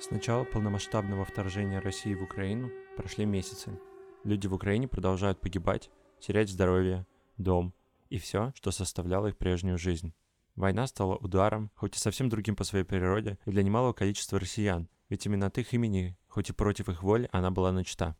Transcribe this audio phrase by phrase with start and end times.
[0.00, 3.78] С начала полномасштабного вторжения России в Украину прошли месяцы.
[4.24, 5.90] Люди в Украине продолжают погибать,
[6.20, 7.06] терять здоровье,
[7.36, 7.74] дом
[8.08, 10.14] и все, что составляло их прежнюю жизнь.
[10.56, 14.88] Война стала ударом, хоть и совсем другим по своей природе, и для немалого количества россиян,
[15.10, 18.16] ведь именно от их имени, хоть и против их воли, она была начата.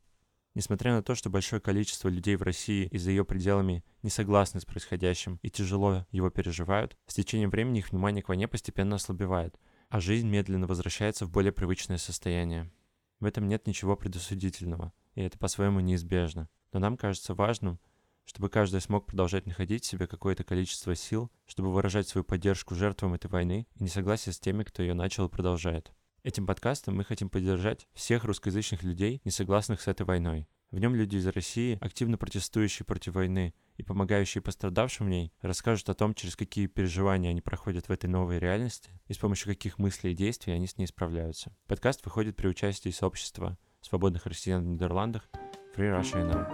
[0.55, 4.61] Несмотря на то, что большое количество людей в России и за ее пределами не согласны
[4.61, 9.59] с происходящим и тяжело его переживают, с течением времени их внимание к войне постепенно ослабевает,
[9.91, 12.71] а жизнь медленно возвращается в более привычное состояние.
[13.19, 16.49] В этом нет ничего предосудительного, и это по-своему неизбежно.
[16.73, 17.81] Но нам кажется важным,
[18.25, 23.15] чтобы каждый смог продолжать находить в себе какое-то количество сил, чтобы выражать свою поддержку жертвам
[23.15, 25.93] этой войны и несогласие с теми, кто ее начал и продолжает.
[26.23, 30.47] Этим подкастом мы хотим поддержать всех русскоязычных людей, не согласных с этой войной.
[30.71, 35.89] В нем люди из России, активно протестующие против войны и помогающие пострадавшим в ней, расскажут
[35.89, 39.79] о том, через какие переживания они проходят в этой новой реальности и с помощью каких
[39.79, 41.57] мыслей и действий они с ней справляются.
[41.67, 45.29] Подкаст выходит при участии сообщества свободных россиян в Нидерландах
[45.75, 46.47] Free Russia Now.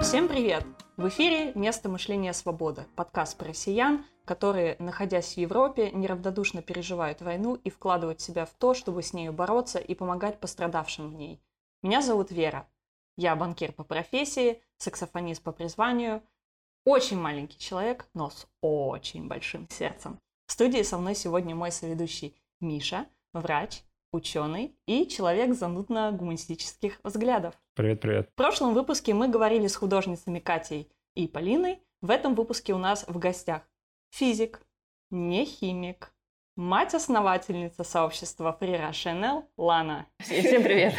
[0.00, 0.77] Всем привет!
[0.98, 7.54] В эфире «Место мышления свобода»– подкаст про россиян, которые, находясь в Европе, неравнодушно переживают войну
[7.54, 11.40] и вкладывают себя в то, чтобы с нею бороться и помогать пострадавшим в ней.
[11.82, 12.68] Меня зовут Вера.
[13.16, 16.20] Я банкир по профессии, саксофонист по призванию,
[16.84, 20.18] очень маленький человек, но с очень большим сердцем.
[20.46, 27.54] В студии со мной сегодня мой соведущий Миша, врач, ученый и человек занудно-гуманистических взглядов.
[27.74, 28.30] Привет, привет.
[28.30, 31.80] В прошлом выпуске мы говорили с художницами Катей и Полиной.
[32.00, 33.62] В этом выпуске у нас в гостях
[34.10, 34.60] физик,
[35.10, 36.12] не химик,
[36.56, 40.06] мать-основательница сообщества Фрира Шенел Лана.
[40.18, 40.94] Всем привет.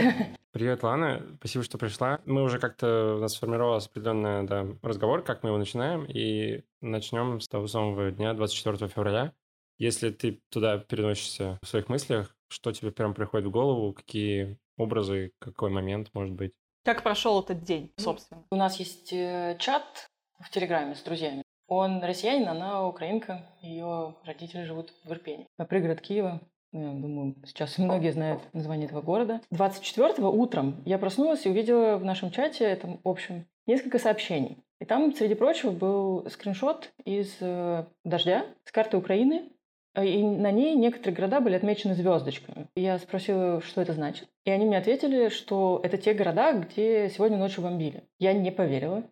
[0.51, 1.21] Привет, Лана.
[1.37, 2.21] Спасибо, что пришла.
[2.25, 7.39] Мы уже как-то, у нас сформировался определенный да, разговор, как мы его начинаем, и начнем
[7.39, 9.33] с того самого дня, 24 февраля.
[9.77, 15.31] Если ты туда переносишься в своих мыслях, что тебе прям приходит в голову, какие образы,
[15.39, 16.53] какой момент может быть?
[16.83, 18.43] Как прошел этот день, собственно?
[18.51, 21.43] У нас есть э, чат в Телеграме с друзьями.
[21.67, 26.41] Он россиянин, она украинка, ее родители живут в Ирпене, пригород Киева.
[26.71, 29.41] Ну, я думаю, сейчас многие знают название этого города.
[29.51, 34.63] 24-го утром я проснулась и увидела в нашем чате, этом общем, несколько сообщений.
[34.79, 39.51] И там, среди прочего, был скриншот из э, «Дождя» с карты Украины,
[39.95, 42.67] и на ней некоторые города были отмечены звездочками.
[42.75, 44.29] Я спросила, что это значит.
[44.45, 48.03] И они мне ответили, что это те города, где сегодня ночью бомбили.
[48.19, 49.03] Я не поверила.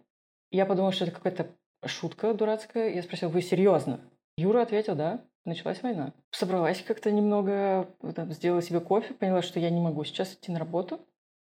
[0.52, 1.48] Я подумала, что это какая-то
[1.86, 2.94] шутка дурацкая.
[2.94, 4.00] Я спросила, вы серьезно?
[4.38, 5.22] Юра ответил, да.
[5.46, 6.14] Началась война.
[6.32, 10.60] Собралась как-то немного, там, сделала себе кофе, поняла, что я не могу сейчас идти на
[10.60, 11.00] работу.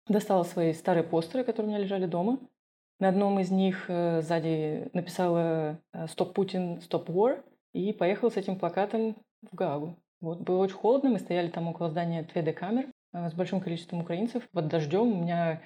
[0.08, 2.38] Достала свои старые постеры, которые у меня лежали дома.
[2.98, 5.78] На одном из них э, сзади написала
[6.08, 9.96] «Стоп Путин, стоп War», и поехал с этим плакатом в Гаагу.
[10.20, 14.48] Вот, было очень холодно, мы стояли там около здания 2D-камер э, с большим количеством украинцев.
[14.52, 15.60] Под дождем у меня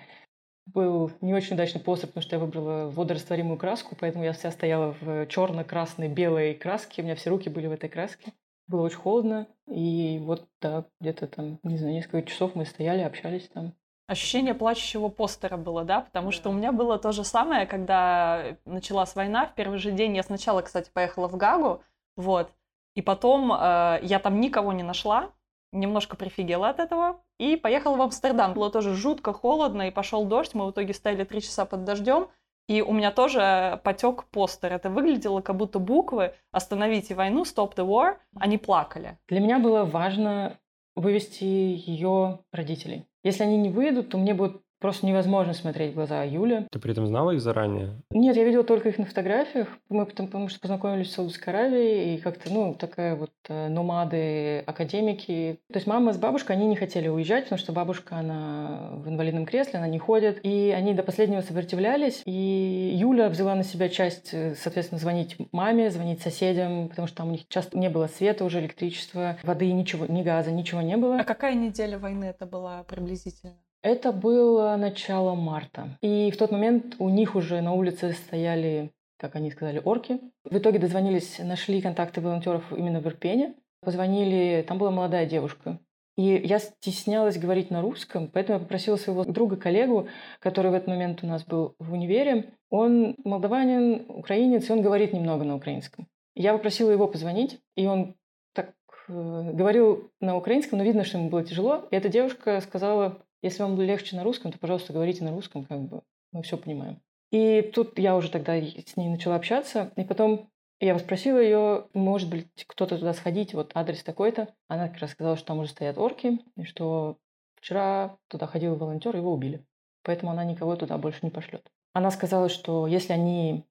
[0.66, 4.94] был не очень удачный постер, потому что я выбрала водорастворимую краску, поэтому я вся стояла
[5.00, 8.32] в черно-красной, белой краске, у меня все руки были в этой краске.
[8.66, 13.48] Было очень холодно, и вот, да, где-то там, не знаю, несколько часов мы стояли, общались
[13.48, 13.74] там.
[14.08, 16.00] Ощущение плачущего постера было, да?
[16.00, 19.46] Потому что у меня было то же самое, когда началась война.
[19.46, 21.82] В первый же день я сначала, кстати, поехала в Гагу,
[22.16, 22.50] вот.
[22.94, 25.30] И потом э, я там никого не нашла,
[25.72, 28.54] немножко прифигела от этого, и поехала в Амстердам.
[28.54, 32.28] Было тоже жутко холодно, и пошел дождь, мы в итоге стояли три часа под дождем,
[32.68, 34.72] и у меня тоже потек постер.
[34.72, 39.18] Это выглядело как будто буквы «Остановите войну», «Stop the war», они плакали.
[39.28, 40.58] Для меня было важно
[40.96, 43.06] вывести ее родителей.
[43.22, 46.66] Если они не выйдут, то мне будет Просто невозможно смотреть в глаза Юли.
[46.70, 48.02] Ты при этом знала их заранее?
[48.10, 49.68] Нет, я видела только их на фотографиях.
[49.88, 54.58] Мы потом, потому что познакомились в Саудовской Аравии, и как-то, ну, такая вот э, номады,
[54.66, 55.60] академики.
[55.72, 59.46] То есть мама с бабушкой, они не хотели уезжать, потому что бабушка, она в инвалидном
[59.46, 60.40] кресле, она не ходит.
[60.42, 62.22] И они до последнего сопротивлялись.
[62.26, 67.28] И Юля взяла на себя часть, э, соответственно, звонить маме, звонить соседям, потому что там
[67.28, 71.18] у них часто не было света уже, электричества, воды, ничего, ни газа, ничего не было.
[71.18, 73.54] А какая неделя войны это была приблизительно?
[73.86, 75.96] Это было начало марта.
[76.00, 80.18] И в тот момент у них уже на улице стояли, как они сказали, орки.
[80.42, 83.54] В итоге дозвонились, нашли контакты волонтеров именно в Ирпене.
[83.82, 85.78] Позвонили, там была молодая девушка.
[86.16, 90.08] И я стеснялась говорить на русском, поэтому я попросила своего друга-коллегу,
[90.40, 92.54] который в этот момент у нас был в универе.
[92.70, 96.08] Он молдаванин, украинец, и он говорит немного на украинском.
[96.34, 98.16] Я попросила его позвонить, и он
[98.52, 98.72] так
[99.06, 101.86] э, говорил на украинском, но видно, что ему было тяжело.
[101.92, 105.80] И эта девушка сказала, если вам легче на русском, то, пожалуйста, говорите на русском, как
[105.80, 106.02] бы
[106.32, 107.00] мы все понимаем.
[107.32, 109.92] И тут я уже тогда с ней начала общаться.
[109.96, 110.48] И потом
[110.78, 114.54] Я спросила ее, может быть, кто-то туда сходить, вот адрес такой-то.
[114.68, 117.16] Она как раз сказала, что там уже стоят орки, и что
[117.56, 119.64] вчера туда ходил волонтер, его убили.
[120.02, 121.66] Поэтому она никого туда больше не пошлет.
[121.94, 123.64] Она сказала, что если они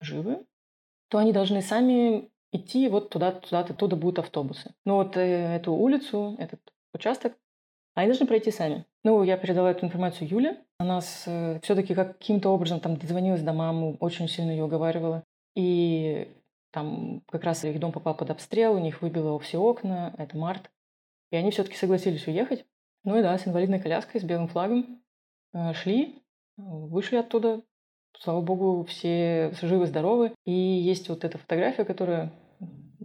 [0.00, 0.44] живы,
[1.08, 4.74] то они должны сами идти вот туда, туда, оттуда будут автобусы.
[4.84, 6.60] Ну вот э, эту улицу, этот
[6.92, 7.32] участок,
[7.94, 8.84] они должны пройти сами.
[9.02, 10.58] Ну, я передала эту информацию Юле.
[10.78, 15.24] Она э, все-таки каким-то образом там дозвонилась до мамы, очень сильно ее уговаривала.
[15.54, 16.28] И
[16.70, 20.70] там как раз их дом попал под обстрел, у них выбило все окна, это март.
[21.30, 22.64] И они все-таки согласились уехать.
[23.04, 25.02] Ну и да, с инвалидной коляской, с белым флагом
[25.52, 26.22] э, шли,
[26.56, 27.62] вышли оттуда.
[28.18, 30.34] Слава богу, все живы-здоровы.
[30.44, 32.32] И есть вот эта фотография, которая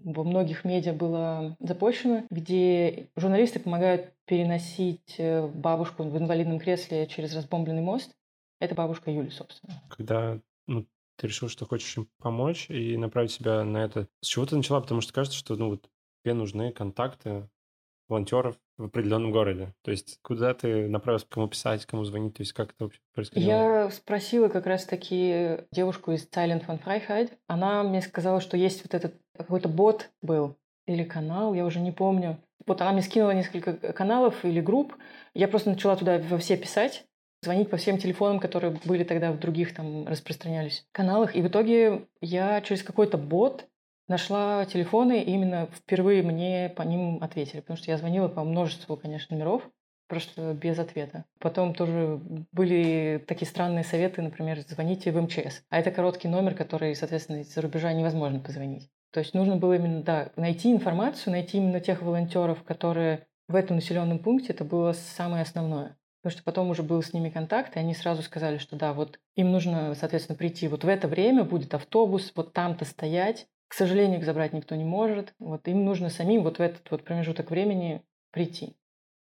[0.06, 7.36] во многих медиа была запущена, где журналисты помогают переносить э, бабушку в инвалидном кресле через
[7.36, 8.16] разбомбленный мост.
[8.60, 9.74] Это бабушка Юли, собственно.
[9.90, 10.86] Когда ну,
[11.18, 14.08] ты решил, что хочешь им помочь и направить себя на это.
[14.22, 14.80] С чего ты начала?
[14.80, 15.90] Потому что кажется, что ну, вот,
[16.24, 17.50] тебе нужны контакты
[18.08, 19.74] волонтеров в определенном городе.
[19.84, 23.50] То есть куда ты направился, кому писать, кому звонить, то есть как это вообще происходило?
[23.50, 27.32] Я спросила как раз-таки девушку из Silent von Freiheit.
[27.48, 30.58] Она мне сказала, что есть вот этот какой-то бот был
[30.88, 32.38] или канал, я уже не помню.
[32.66, 34.96] Вот она мне скинула несколько каналов или групп.
[35.34, 37.06] Я просто начала туда во все писать
[37.46, 41.36] звонить по всем телефонам, которые были тогда в других там распространялись каналах.
[41.36, 43.68] И в итоге я через какой-то бот
[44.08, 48.98] нашла телефоны, и именно впервые мне по ним ответили, потому что я звонила по множеству,
[48.98, 49.70] конечно, номеров,
[50.08, 51.26] просто без ответа.
[51.40, 52.20] Потом тоже
[52.52, 55.64] были такие странные советы, например, звоните в МЧС.
[55.70, 58.90] А это короткий номер, который, соответственно, из-за рубежа невозможно позвонить.
[59.12, 63.78] То есть нужно было именно, да, найти информацию, найти именно тех волонтеров, которые в этом
[63.78, 65.98] населенном пункте, это было самое основное.
[66.22, 69.20] Потому что потом уже был с ними контакт, и они сразу сказали, что да, вот
[69.36, 73.48] им нужно, соответственно, прийти вот в это время, будет автобус, вот там-то стоять.
[73.68, 75.34] К сожалению, их забрать никто не может.
[75.40, 78.02] Вот им нужно самим вот в этот вот промежуток времени
[78.32, 78.76] прийти.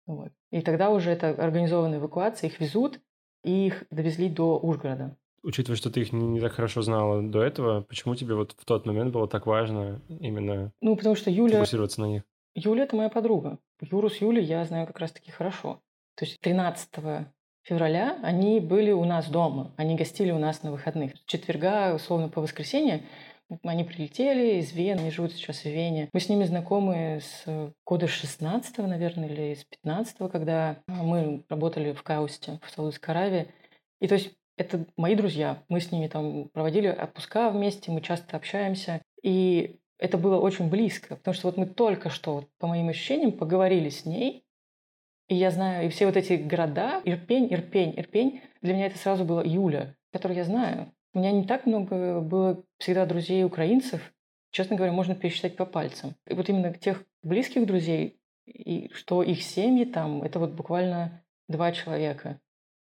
[0.06, 0.32] Вот.
[0.50, 3.00] И тогда уже это организованная эвакуация, их везут,
[3.44, 5.16] и их довезли до Ужгорода.
[5.42, 8.86] Учитывая, что ты их не, так хорошо знала до этого, почему тебе вот в тот
[8.86, 11.58] момент было так важно именно ну, потому что Юля...
[11.58, 12.22] фокусироваться на них?
[12.54, 13.58] Юля– это моя подруга.
[13.80, 15.80] Юру с Юлей я знаю как раз-таки хорошо.
[16.16, 16.88] То есть 13
[17.62, 21.14] февраля они были у нас дома, они гостили у нас на выходных.
[21.16, 23.04] С четверга, условно, по воскресенье
[23.62, 26.08] они прилетели из Вены, они живут сейчас в Вене.
[26.12, 27.44] Мы с ними знакомы с
[27.86, 33.48] года 16 наверное, или с 15 когда мы работали в Каусте, в Саудовской Аравии.
[34.00, 35.62] И то есть это мои друзья.
[35.68, 39.00] Мы с ними там проводили отпуска вместе, мы часто общаемся.
[39.22, 43.88] И это было очень близко, потому что вот мы только что, по моим ощущениям, поговорили
[43.88, 44.44] с ней,
[45.28, 49.24] и я знаю, и все вот эти города, Ирпень, Ирпень, Ирпень, для меня это сразу
[49.24, 50.92] было Юля, которую я знаю.
[51.14, 54.12] У меня не так много было всегда друзей украинцев.
[54.50, 56.14] Честно говоря, можно пересчитать по пальцам.
[56.26, 61.72] И вот именно тех близких друзей, и что их семьи там, это вот буквально два
[61.72, 62.40] человека.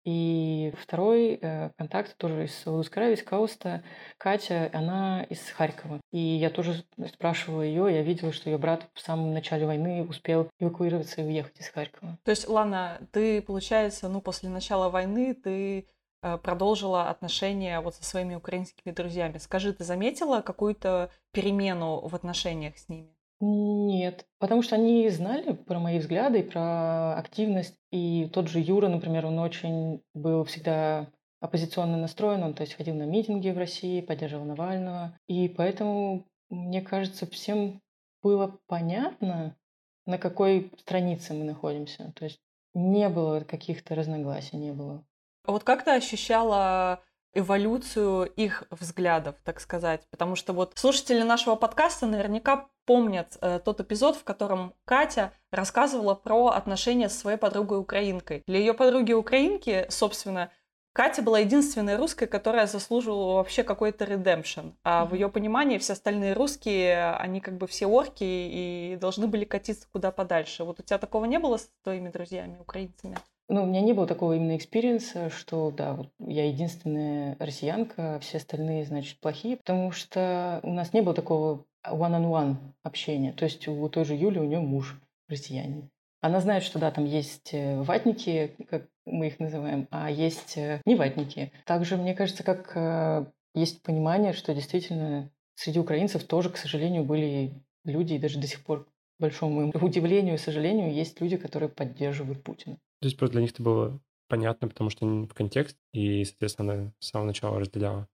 [0.04, 3.82] И второй э, контакт тоже из Саудовской Аравии, из Кауста.
[4.16, 6.00] Катя, она из Харькова.
[6.12, 10.48] И я тоже спрашивала ее, я видела, что ее брат в самом начале войны успел
[10.60, 12.18] эвакуироваться и уехать из Харькова.
[12.24, 15.84] То есть, Лана, ты, получается, ну, после начала войны ты э,
[16.20, 19.38] продолжила отношения вот со своими украинскими друзьями.
[19.38, 23.14] Скажи, ты заметила какую-то перемену в отношениях с ними?
[23.40, 27.76] Нет, потому что они знали про мои взгляды, про активность.
[27.92, 31.08] И тот же Юра, например, он очень был всегда
[31.40, 35.16] оппозиционно настроен, он то есть ходил на митинги в России, поддерживал Навального.
[35.28, 37.80] И поэтому, мне кажется, всем
[38.22, 39.56] было понятно,
[40.04, 42.12] на какой странице мы находимся.
[42.16, 42.40] То есть
[42.74, 45.04] не было каких-то разногласий, не было.
[45.48, 47.00] А вот как ты ощущала
[47.32, 50.06] эволюцию их взглядов, так сказать.
[50.10, 56.14] Потому что вот слушатели нашего подкаста наверняка помнят э, тот эпизод, в котором Катя рассказывала
[56.14, 58.42] про отношения с своей подругой украинкой.
[58.46, 60.50] Для ее подруги украинки, собственно,
[60.92, 64.72] Катя была единственной русской, которая заслуживала вообще какой-то redemption.
[64.84, 65.08] А mm-hmm.
[65.08, 69.88] в ее понимании все остальные русские, они как бы все орки и должны были катиться
[69.90, 70.64] куда подальше.
[70.64, 73.16] Вот у тебя такого не было с твоими друзьями, украинцами?
[73.50, 78.16] Ну, у меня не было такого именно experience а, что, да, вот я единственная россиянка,
[78.16, 83.32] а все остальные, значит, плохие, потому что у нас не было такого one-on-one общения.
[83.32, 85.90] То есть у той же Юли, у нее муж россиянин.
[86.20, 90.82] Она знает, что да, там есть э, ватники, как мы их называем, а есть э,
[90.84, 91.52] не ватники.
[91.64, 97.54] Также, мне кажется, как э, есть понимание, что действительно среди украинцев тоже, к сожалению, были
[97.84, 98.88] люди, и даже до сих пор,
[99.18, 102.76] большому удивлению и сожалению, есть люди, которые поддерживают Путина.
[103.00, 106.72] То есть просто для них это было понятно, потому что они в контекст, и, соответственно,
[106.72, 108.08] она с самого начала разделяла.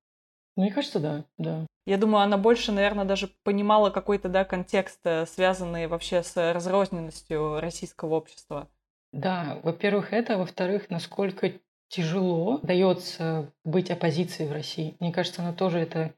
[0.57, 1.67] Мне кажется, да, да.
[1.87, 7.61] Я думаю, она больше, наверное, даже понимала какой-то, да, контекст, э, связанный вообще с разрозненностью
[7.61, 8.69] российского общества.
[9.13, 11.53] Да, во-первых, это, во-вторых, насколько
[11.89, 14.97] тяжело дается быть оппозицией в России.
[15.01, 16.15] Мне кажется, она тоже это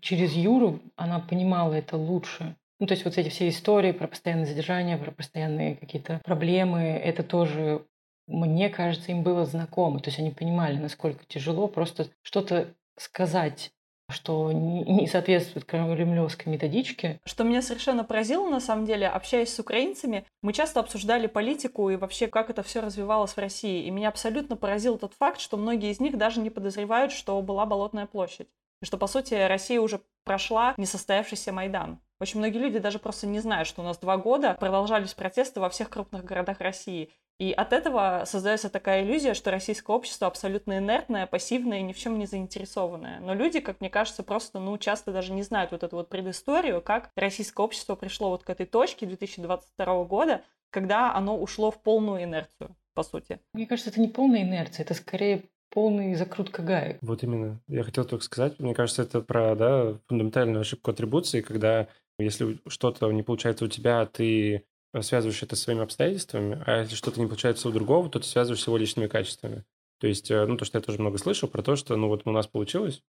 [0.00, 2.56] через Юру, она понимала это лучше.
[2.80, 7.22] Ну, то есть вот эти все истории про постоянное задержание, про постоянные какие-то проблемы, это
[7.22, 7.86] тоже,
[8.26, 10.00] мне кажется, им было знакомо.
[10.00, 13.72] То есть они понимали, насколько тяжело просто что-то сказать
[14.10, 17.20] что не соответствует кремлевской методичке.
[17.24, 21.96] Что меня совершенно поразило, на самом деле, общаясь с украинцами, мы часто обсуждали политику и
[21.96, 23.84] вообще, как это все развивалось в России.
[23.84, 27.64] И меня абсолютно поразил тот факт, что многие из них даже не подозревают, что была
[27.64, 28.48] Болотная площадь.
[28.82, 31.98] И что, по сути, Россия уже прошла несостоявшийся Майдан.
[32.20, 35.68] Очень многие люди даже просто не знают, что у нас два года продолжались протесты во
[35.68, 37.10] всех крупных городах России.
[37.40, 41.98] И от этого создается такая иллюзия, что российское общество абсолютно инертное, пассивное и ни в
[41.98, 43.18] чем не заинтересованное.
[43.18, 46.80] Но люди, как мне кажется, просто, ну, часто даже не знают вот эту вот предысторию,
[46.80, 52.22] как российское общество пришло вот к этой точке 2022 года, когда оно ушло в полную
[52.22, 53.40] инерцию, по сути.
[53.52, 56.98] Мне кажется, это не полная инерция, это скорее полный закрутка гаек.
[57.02, 57.60] Вот именно.
[57.66, 63.10] Я хотел только сказать, мне кажется, это про да, фундаментальную ошибку атрибуции, когда если что-то
[63.10, 64.64] не получается у тебя, ты
[65.00, 68.76] связываешь это своими обстоятельствами, а если что-то не получается у другого, то ты связываешь его
[68.76, 69.64] личными качествами.
[69.98, 72.22] То есть, э, ну, то, что я тоже много слышал про то, что, ну, вот
[72.24, 73.02] у нас получилось,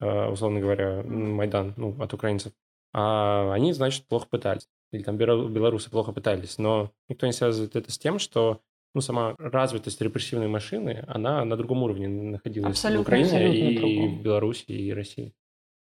[0.00, 2.52] э, условно говоря, Майдан, ну, от украинцев,
[2.92, 4.68] а они, значит, плохо пытались.
[4.92, 6.58] Или там белорусы плохо пытались.
[6.58, 8.60] Но никто не связывает это с тем, что
[8.94, 13.76] ну, сама развитость репрессивной машины, она на другом уровне находилась абсолютно, в Украине абсолютно и
[13.78, 14.18] другом.
[14.18, 15.32] в Беларуси, и России.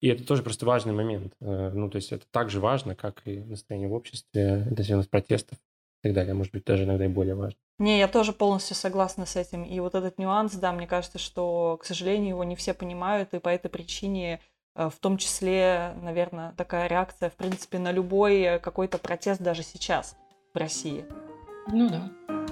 [0.03, 1.31] И это тоже просто важный момент.
[1.39, 5.57] Э, ну, то есть это так же важно, как и настроение в обществе, интенсивность протестов
[6.01, 6.33] и так далее.
[6.33, 7.57] Может быть, даже иногда и более важно.
[7.79, 9.63] Не, я тоже полностью согласна с этим.
[9.63, 13.39] И вот этот нюанс, да, мне кажется, что, к сожалению, его не все понимают, и
[13.39, 14.41] по этой причине
[14.75, 20.17] э, в том числе, наверное, такая реакция, в принципе, на любой какой-то протест даже сейчас
[20.53, 21.05] в России.
[21.71, 22.42] Ну да.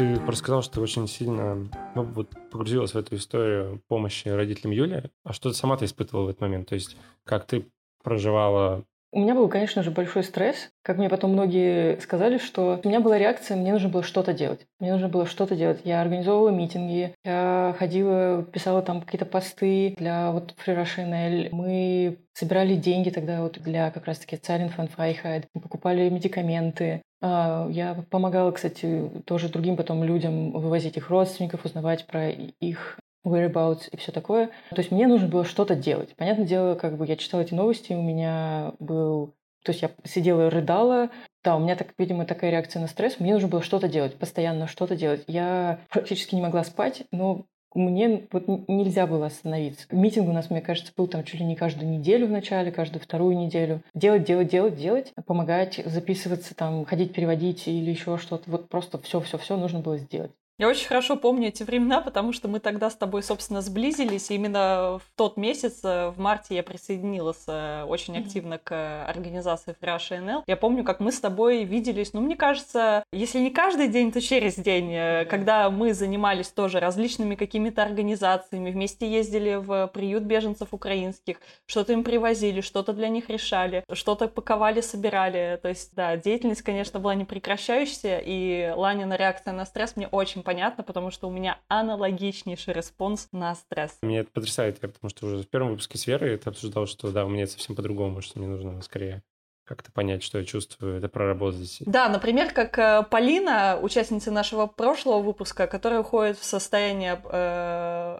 [0.00, 5.10] Ты рассказал, что ты очень сильно ну, вот, погрузилась в эту историю помощи родителям Юли.
[5.24, 6.70] А что ты сама ты испытывала в этот момент?
[6.70, 7.70] То есть как ты
[8.02, 10.70] проживала у меня был, конечно же, большой стресс.
[10.82, 14.66] Как мне потом многие сказали, что у меня была реакция, мне нужно было что-то делать.
[14.78, 15.80] Мне нужно было что-то делать.
[15.84, 23.10] Я организовывала митинги, я ходила, писала там какие-то посты для вот Russia Мы собирали деньги
[23.10, 25.46] тогда вот для как раз-таки Zeilen van Vrijheid.
[25.54, 27.02] Мы покупали медикаменты.
[27.20, 33.88] А, я помогала, кстати, тоже другим потом людям вывозить их родственников, узнавать про их whereabouts
[33.90, 34.48] и все такое.
[34.70, 36.14] То есть мне нужно было что-то делать.
[36.16, 39.34] Понятное дело, как бы я читала эти новости, у меня был...
[39.62, 41.10] То есть я сидела и рыдала.
[41.44, 43.20] Да, у меня, так, видимо, такая реакция на стресс.
[43.20, 45.24] Мне нужно было что-то делать, постоянно что-то делать.
[45.26, 49.86] Я практически не могла спать, но мне вот нельзя было остановиться.
[49.90, 53.00] Митинг у нас, мне кажется, был там чуть ли не каждую неделю в начале, каждую
[53.00, 53.82] вторую неделю.
[53.94, 58.50] Делать, делать, делать, делать, помогать, записываться, там, ходить, переводить или еще что-то.
[58.50, 60.32] Вот просто все-все-все нужно было сделать.
[60.60, 64.30] Я очень хорошо помню эти времена, потому что мы тогда с тобой, собственно, сблизились.
[64.30, 69.74] И именно в тот месяц, э, в марте, я присоединилась э, очень активно к организации
[69.80, 70.42] Fresh NL.
[70.46, 74.20] Я помню, как мы с тобой виделись, ну, мне кажется, если не каждый день, то
[74.20, 80.74] через день, э, когда мы занимались тоже различными какими-то организациями, вместе ездили в приют беженцев
[80.74, 85.58] украинских, что-то им привозили, что-то для них решали, что-то паковали, собирали.
[85.62, 90.82] То есть, да, деятельность, конечно, была непрекращающаяся, и Ланина реакция на стресс мне очень понятно,
[90.82, 93.96] потому что у меня аналогичнейший response на стресс.
[94.02, 97.12] Меня это потрясает, я потому что уже в первом выпуске с Верой это обсуждал, что
[97.12, 99.22] да, у меня это совсем по-другому, что мне нужно скорее
[99.64, 101.78] как-то понять, что я чувствую, это проработать.
[101.86, 107.22] Да, например, как э, Полина, участница нашего прошлого выпуска, которая уходит в состояние...
[107.30, 108.18] Э...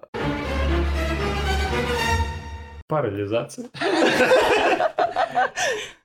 [2.87, 3.71] Парализация.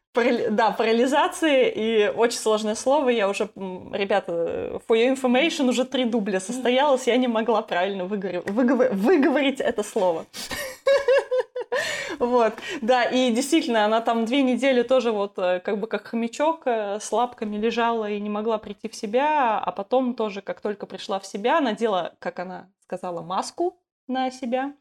[0.49, 3.09] Да, парализации и очень сложное слово.
[3.09, 8.43] Я уже, ребята, for your information, уже три дубля состоялось, я не могла правильно выговор...
[8.45, 8.93] Выговор...
[8.93, 10.25] выговорить это слово.
[12.19, 16.61] Вот, да, и действительно, она там две недели тоже вот э, как бы как хомячок
[16.65, 20.85] э, с лапками лежала и не могла прийти в себя, а потом тоже, как только
[20.85, 24.73] пришла в себя, надела, как она сказала, маску на себя,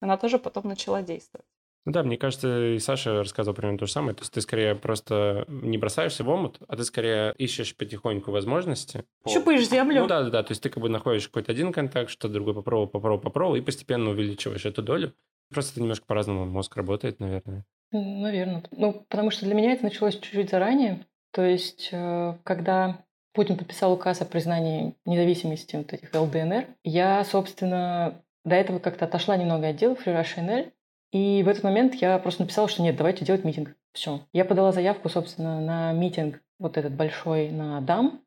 [0.00, 1.46] она тоже потом начала действовать.
[1.88, 4.14] Ну да, мне кажется, и Саша рассказывал примерно то же самое.
[4.14, 9.06] То есть ты скорее просто не бросаешься в омут, а ты скорее ищешь потихоньку возможности.
[9.26, 10.02] Щупаешь землю.
[10.02, 10.42] Ну да, да, да.
[10.42, 13.62] То есть ты как бы находишь какой-то один контакт, что другой попробовал, попробовал, попробовал, и
[13.62, 15.14] постепенно увеличиваешь эту долю.
[15.50, 17.64] Просто это немножко по-разному мозг работает, наверное.
[17.90, 18.64] Наверное.
[18.70, 21.06] Ну, потому что для меня это началось чуть-чуть заранее.
[21.32, 23.02] То есть, э, когда
[23.32, 26.66] Путин подписал указ о признании независимости вот этих ЛДНР.
[26.84, 30.72] Я, собственно, до этого как-то отошла немного от Russia NL,
[31.12, 33.74] и в этот момент я просто написала, что нет, давайте делать митинг.
[33.92, 34.20] Все.
[34.32, 38.20] Я подала заявку, собственно, на митинг вот этот большой на Дам.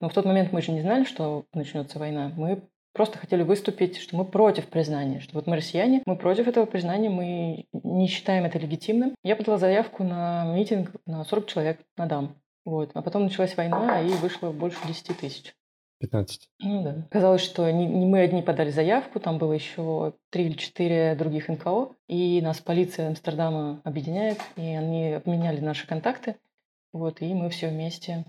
[0.00, 2.32] Но в тот момент мы же не знали, что начнется война.
[2.36, 6.66] Мы просто хотели выступить, что мы против признания, что вот мы россияне, мы против этого
[6.66, 9.14] признания, мы не считаем это легитимным.
[9.24, 12.36] Я подала заявку на митинг на 40 человек на Дам.
[12.64, 12.90] Вот.
[12.94, 15.54] А потом началась война, и вышло больше 10 тысяч.
[16.00, 16.48] 15.
[16.60, 17.06] Ну да.
[17.10, 21.48] Казалось, что не, не мы одни подали заявку, там было еще три или четыре других
[21.48, 26.36] НКО, и нас полиция Амстердама объединяет, и они обменяли наши контакты,
[26.92, 28.24] вот, и мы все вместе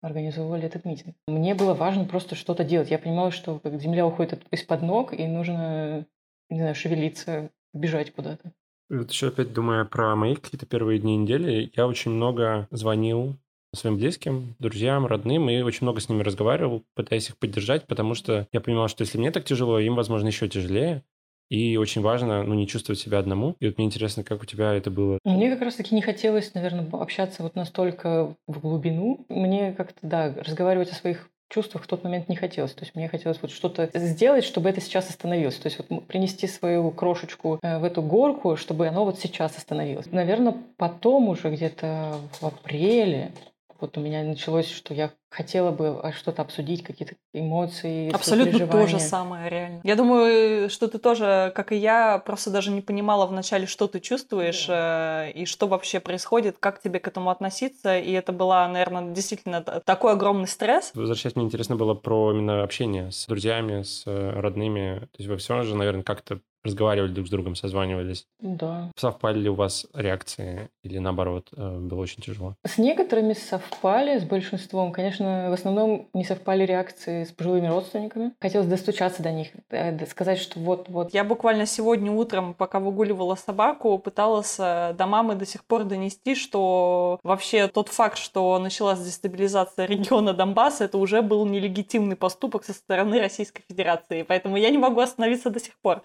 [0.00, 1.16] организовывали этот митинг.
[1.26, 2.90] Мне было важно просто что-то делать.
[2.90, 6.06] Я понимала, что как земля уходит из-под ног, и нужно,
[6.50, 8.52] не знаю, шевелиться, бежать куда-то.
[8.88, 13.36] Вот еще опять думая про мои какие-то первые дни недели, я очень много звонил
[13.74, 18.46] своим близким, друзьям, родным, и очень много с ними разговаривал, пытаясь их поддержать, потому что
[18.52, 21.02] я понимал, что если мне так тяжело, им, возможно, еще тяжелее.
[21.50, 23.56] И очень важно, ну, не чувствовать себя одному.
[23.58, 25.18] И вот мне интересно, как у тебя это было?
[25.24, 29.24] Мне как раз-таки не хотелось, наверное, общаться вот настолько в глубину.
[29.30, 32.74] Мне как-то, да, разговаривать о своих чувствах в тот момент не хотелось.
[32.74, 35.56] То есть мне хотелось вот что-то сделать, чтобы это сейчас остановилось.
[35.56, 40.12] То есть вот принести свою крошечку э, в эту горку, чтобы оно вот сейчас остановилось.
[40.12, 43.32] Наверное, потом уже где-то в апреле
[43.80, 48.86] вот у меня началось, что я хотела бы а, что-то обсудить, какие-то эмоции, Абсолютно то
[48.86, 49.80] же самое, реально.
[49.84, 54.00] Я думаю, что ты тоже, как и я, просто даже не понимала вначале, что ты
[54.00, 55.26] чувствуешь да.
[55.26, 57.98] э, и что вообще происходит, как тебе к этому относиться.
[57.98, 60.90] И это была, наверное, действительно такой огромный стресс.
[60.94, 65.00] Возвращаясь, мне интересно было про именно общение с друзьями, с э, родными.
[65.00, 68.26] То есть вы все же, наверное, как-то разговаривали друг с другом, созванивались.
[68.40, 68.90] Да.
[68.96, 72.54] Совпали ли у вас реакции или наоборот э, было очень тяжело?
[72.66, 74.92] С некоторыми совпали, с большинством.
[74.92, 78.32] Конечно, в основном не совпали реакции с пожилыми родственниками.
[78.40, 81.14] Хотелось достучаться до них, э, сказать, что вот-вот.
[81.14, 86.34] Я буквально сегодня утром, пока выгуливала собаку, пыталась э, до мамы до сих пор донести,
[86.34, 92.72] что вообще тот факт, что началась дестабилизация региона Донбасса, это уже был нелегитимный поступок со
[92.72, 94.22] стороны Российской Федерации.
[94.22, 96.02] Поэтому я не могу остановиться до сих пор.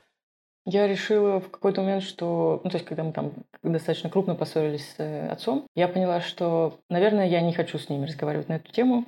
[0.66, 4.88] Я решила в какой-то момент, что, ну, то есть, когда мы там достаточно крупно поссорились
[4.96, 8.72] с э, отцом, я поняла, что, наверное, я не хочу с ними разговаривать на эту
[8.72, 9.06] тему.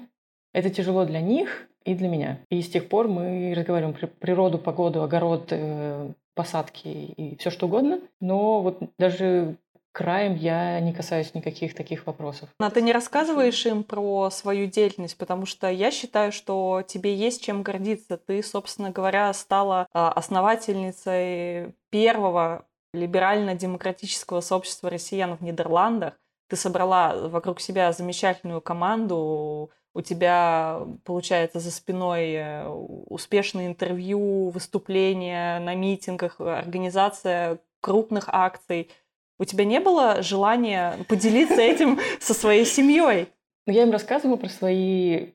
[0.53, 2.39] Это тяжело для них и для меня.
[2.49, 7.67] И с тех пор мы разговариваем про природу, погоду, огород, э, посадки и все что
[7.67, 8.01] угодно.
[8.19, 9.55] Но вот даже
[9.95, 12.49] краем я не касаюсь никаких таких вопросов.
[12.59, 17.41] А ты не рассказываешь им про свою деятельность, потому что я считаю, что тебе есть
[17.41, 18.17] чем гордиться.
[18.17, 26.15] Ты, собственно говоря, стала а, основательницей первого либерально-демократического сообщества россиян в Нидерландах.
[26.49, 35.57] Ты собрала вокруг себя замечательную команду, у тебя, получается, за спиной э, успешные интервью, выступления
[35.59, 38.91] на митингах, организация крупных акций–
[39.39, 43.27] у тебя не было желания поделиться этим со своей семьей?
[43.67, 45.29] Ну, я им рассказывала про свои,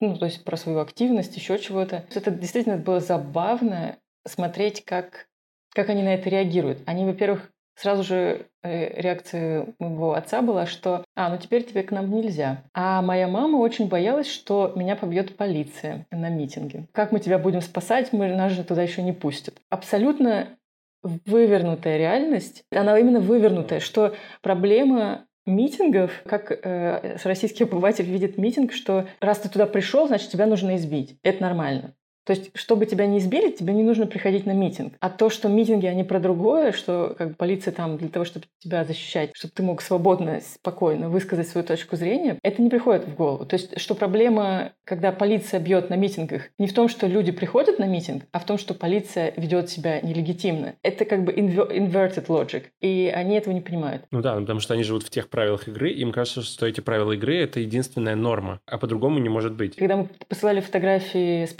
[0.00, 2.04] ну, то есть про свою активность, еще чего-то.
[2.14, 5.28] Это действительно было забавно смотреть, как,
[5.74, 6.78] как они на это реагируют.
[6.86, 11.90] Они, во-первых, сразу же э, реакция моего отца была, что «А, ну теперь тебе к
[11.90, 12.62] нам нельзя».
[12.72, 16.86] А моя мама очень боялась, что меня побьет полиция на митинге.
[16.92, 19.60] Как мы тебя будем спасать, мы, нас же туда еще не пустят.
[19.68, 20.56] Абсолютно
[21.04, 29.06] вывернутая реальность, она именно вывернутая, что проблема митингов, как э, российский обыватель видит митинг, что
[29.20, 31.18] раз ты туда пришел, значит тебя нужно избить.
[31.22, 31.94] Это нормально.
[32.24, 34.94] То есть, чтобы тебя не избили, тебе не нужно приходить на митинг.
[35.00, 38.46] А то, что митинги, они про другое, что как бы, полиция там для того, чтобы
[38.58, 43.14] тебя защищать, чтобы ты мог свободно, спокойно высказать свою точку зрения, это не приходит в
[43.14, 43.44] голову.
[43.44, 47.78] То есть, что проблема, когда полиция бьет на митингах, не в том, что люди приходят
[47.78, 50.74] на митинг, а в том, что полиция ведет себя нелегитимно.
[50.82, 54.04] Это как бы inverted logic, и они этого не понимают.
[54.10, 57.12] Ну да, потому что они живут в тех правилах игры, им кажется, что эти правила
[57.12, 59.76] игры— это единственная норма, а по-другому не может быть.
[59.76, 61.52] Когда мы посылали фотографии с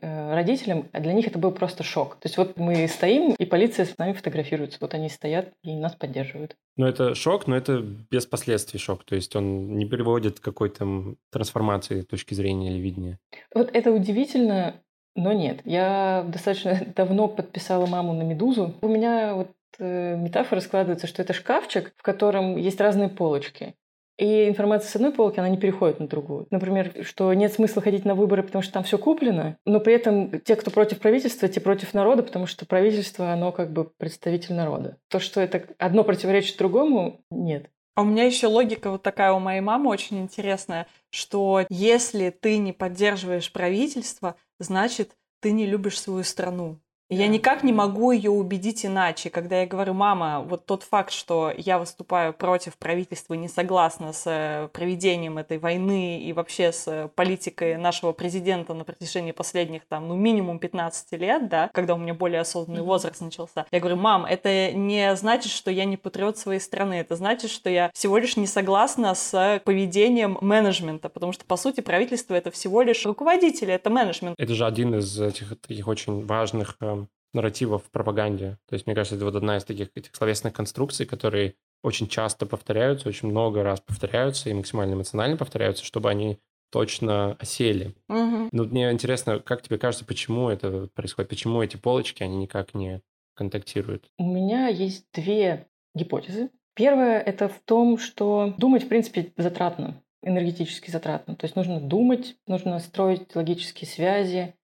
[0.00, 2.16] э, родителям, а для них это был просто шок.
[2.16, 4.78] То есть вот мы стоим, и полиция с нами фотографируется.
[4.80, 6.56] Вот они стоят и нас поддерживают.
[6.76, 9.04] Ну, это шок, но это без последствий шок.
[9.04, 13.18] То есть он не приводит к какой-то трансформации точки зрения или видения.
[13.54, 14.76] Вот это удивительно,
[15.14, 15.60] но нет.
[15.64, 18.74] Я достаточно давно подписала маму на «Медузу».
[18.80, 23.74] У меня вот э, метафора складывается, что это шкафчик, в котором есть разные полочки.
[24.22, 26.46] И информация с одной полки, она не переходит на другую.
[26.52, 30.40] Например, что нет смысла ходить на выборы, потому что там все куплено, но при этом
[30.42, 34.96] те, кто против правительства, те против народа, потому что правительство, оно как бы представитель народа.
[35.08, 37.68] То, что это одно противоречит другому, нет.
[37.96, 42.58] А у меня еще логика вот такая у моей мамы очень интересная, что если ты
[42.58, 46.78] не поддерживаешь правительство, значит, ты не любишь свою страну.
[47.12, 51.52] Я никак не могу ее убедить иначе, когда я говорю, мама, вот тот факт, что
[51.54, 57.08] я выступаю против правительства, не согласна с э, проведением этой войны и вообще с э,
[57.14, 62.14] политикой нашего президента на протяжении последних, там, ну, минимум 15 лет, да, когда у меня
[62.14, 63.66] более осознанный возраст начался.
[63.70, 67.68] Я говорю, мам, это не значит, что я не патриот своей страны, это значит, что
[67.68, 72.80] я всего лишь не согласна с поведением менеджмента, потому что, по сути, правительство это всего
[72.80, 74.34] лишь руководители, это менеджмент.
[74.38, 77.01] Это же один из этих таких очень важных эм,
[77.32, 78.58] нарративов в пропаганде.
[78.68, 82.46] То есть, мне кажется, это вот одна из таких этих словесных конструкций, которые очень часто
[82.46, 86.38] повторяются, очень много раз повторяются и максимально эмоционально повторяются, чтобы они
[86.70, 87.94] точно осели.
[88.08, 88.48] Угу.
[88.50, 91.28] Ну, мне интересно, как тебе кажется, почему это происходит?
[91.28, 93.02] Почему эти полочки, они никак не
[93.34, 94.10] контактируют?
[94.18, 96.50] У меня есть две гипотезы.
[96.74, 101.36] Первая— это в том, что думать, в принципе, затратно, энергетически затратно.
[101.36, 104.54] То есть нужно думать, нужно строить логические связи.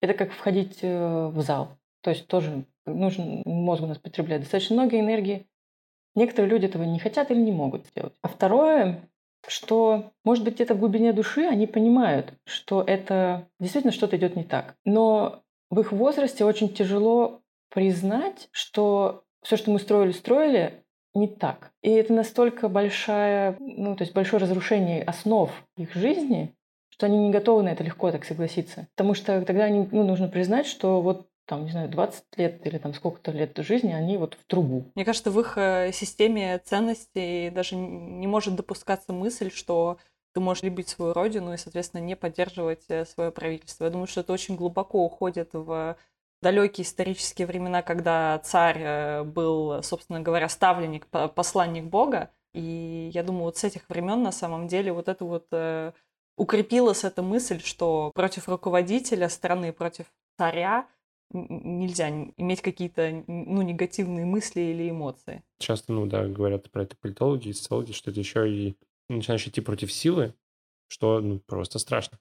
[0.00, 1.77] Это как входить э, в зал.
[2.02, 5.46] То есть тоже нужен мозг у нас потребляет достаточно много энергии.
[6.14, 8.14] Некоторые люди этого не хотят или не могут сделать.
[8.22, 9.08] А второе,
[9.46, 14.44] что, может быть, где-то в глубине души они понимают, что это действительно что-то идет не
[14.44, 14.74] так.
[14.84, 20.84] Но в их возрасте очень тяжело признать, что все, что мы строили, строили,
[21.14, 21.72] не так.
[21.82, 26.54] И это настолько большая, ну, то есть большое разрушение основ их жизни,
[26.90, 28.88] что они не готовы на это легко так согласиться.
[28.96, 32.76] Потому что тогда они, ну, нужно признать, что вот там, не знаю, 20 лет или
[32.76, 34.84] там сколько-то лет жизни, они вот в трубу.
[34.94, 39.96] Мне кажется, в их э, системе ценностей даже не может допускаться мысль, что
[40.34, 43.84] ты можешь любить свою родину и, соответственно, не поддерживать э, свое правительство.
[43.84, 45.96] Я думаю, что это очень глубоко уходит в
[46.42, 52.30] далекие исторические времена, когда царь э, был, собственно говоря, ставленник, посланник Бога.
[52.52, 55.46] И я думаю, вот с этих времен на самом деле вот это вот
[56.36, 60.06] укрепилась эта мысль, что против руководителя страны, против
[60.36, 60.86] царя
[61.30, 65.42] нельзя иметь какие-то ну, негативные мысли или эмоции.
[65.58, 68.76] Часто, ну да, говорят про это политологи и социологи, что это еще и
[69.08, 70.34] начинаешь идти против силы,
[70.88, 72.18] что ну, просто страшно.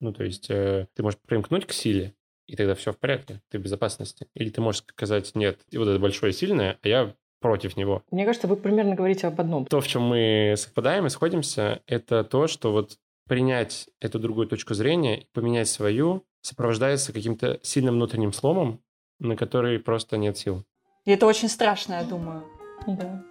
[0.00, 2.14] Ну, то есть э, ты можешь примкнуть к силе,
[2.46, 4.28] и тогда все в порядке, ты в безопасности.
[4.34, 8.02] Или ты можешь сказать, нет, и вот это большое сильное, а я против него.
[8.10, 9.66] Мне кажется, вы примерно говорите об одном.
[9.66, 12.98] То, в чем мы совпадаем и сходимся, это то, что вот
[13.28, 18.80] принять эту другую точку зрения и поменять свою, сопровождается каким-то сильным внутренним сломом,
[19.18, 20.64] на который просто нет сил.
[21.04, 22.44] И это очень страшно, я думаю.
[22.86, 23.24] Да.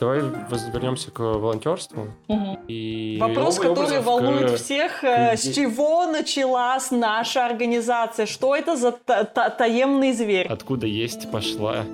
[0.00, 2.08] Давай вернемся к волонтерству.
[2.26, 2.58] Угу.
[2.66, 4.56] И Вопрос, который волнует к...
[4.56, 8.26] всех, э, с чего началась наша организация?
[8.26, 10.48] Что это за та та таемный зверь?
[10.48, 11.84] Откуда есть пошла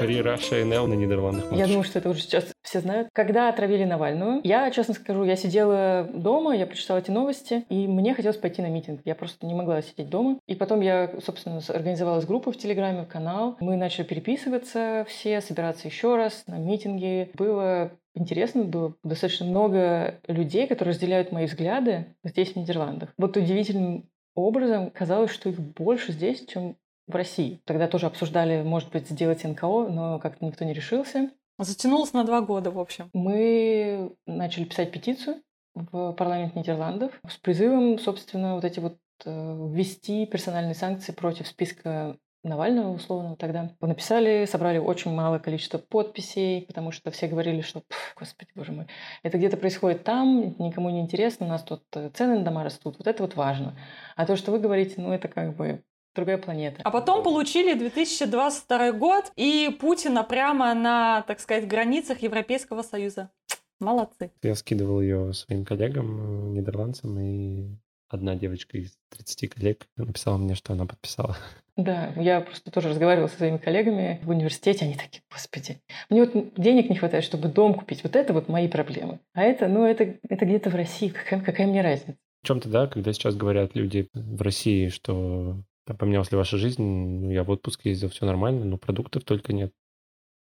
[0.00, 1.52] Free Russia NL на Нидерландах.
[1.52, 3.08] Я думаю, что это уже сейчас все знают.
[3.12, 8.14] Когда отравили Навальную, я, честно скажу, я сидела дома, я прочитала эти новости, и мне
[8.14, 9.02] хотелось пойти на митинг.
[9.04, 10.38] Я просто не могла сидеть дома.
[10.46, 13.56] И потом я, собственно, организовалась группу в Телеграме, канал.
[13.60, 17.30] Мы начали переписываться все, собираться еще раз на митинги.
[17.34, 23.10] Было интересно, было достаточно много людей, которые разделяют мои взгляды здесь, в Нидерландах.
[23.18, 26.76] Вот удивительным образом казалось, что их больше здесь, чем
[27.10, 27.60] в России.
[27.64, 31.30] Тогда тоже обсуждали, может быть, сделать НКО, но как-то никто не решился.
[31.58, 33.10] Затянулось на два года, в общем.
[33.12, 35.42] Мы начали писать петицию
[35.74, 42.16] в парламент Нидерландов с призывом, собственно, вот эти вот э, ввести персональные санкции против списка
[42.42, 43.76] Навального, условного тогда.
[43.82, 47.82] Написали, собрали очень малое количество подписей, потому что все говорили, что,
[48.18, 48.86] господи, боже мой,
[49.22, 52.96] это где-то происходит там, никому не интересно, у нас тут э, цены на дома растут,
[52.96, 53.76] вот это вот важно.
[54.16, 56.80] А то, что вы говорите, ну, это как бы другая планета.
[56.84, 63.30] А потом получили 2022 год и Путина прямо на, так сказать, границах Европейского Союза.
[63.80, 64.30] Молодцы.
[64.42, 67.68] Я скидывал ее своим коллегам, э, нидерландцам, и
[68.08, 71.36] одна девочка из 30 коллег написала мне, что она подписала.
[71.76, 76.52] Да, я просто тоже разговаривала со своими коллегами в университете, они такие, господи, мне вот
[76.54, 79.20] денег не хватает, чтобы дом купить, вот это вот мои проблемы.
[79.32, 82.18] А это, ну, это, это где-то в России, какая, какая мне разница?
[82.42, 85.62] В чем-то, да, когда сейчас говорят люди в России, что
[85.94, 89.72] поменялась ли ваша жизнь, я в отпуск ездил, все нормально, но продуктов только нет.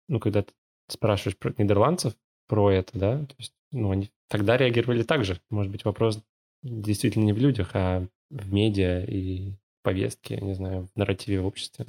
[0.07, 0.53] Ну, когда ты
[0.89, 2.15] спрашиваешь про нидерландцев
[2.47, 5.39] про это, да, то есть, ну, они тогда реагировали так же.
[5.49, 6.21] Может быть, вопрос
[6.61, 9.53] действительно не в людях, а в медиа и
[9.83, 11.85] повестке, не знаю, в нарративе в обществе.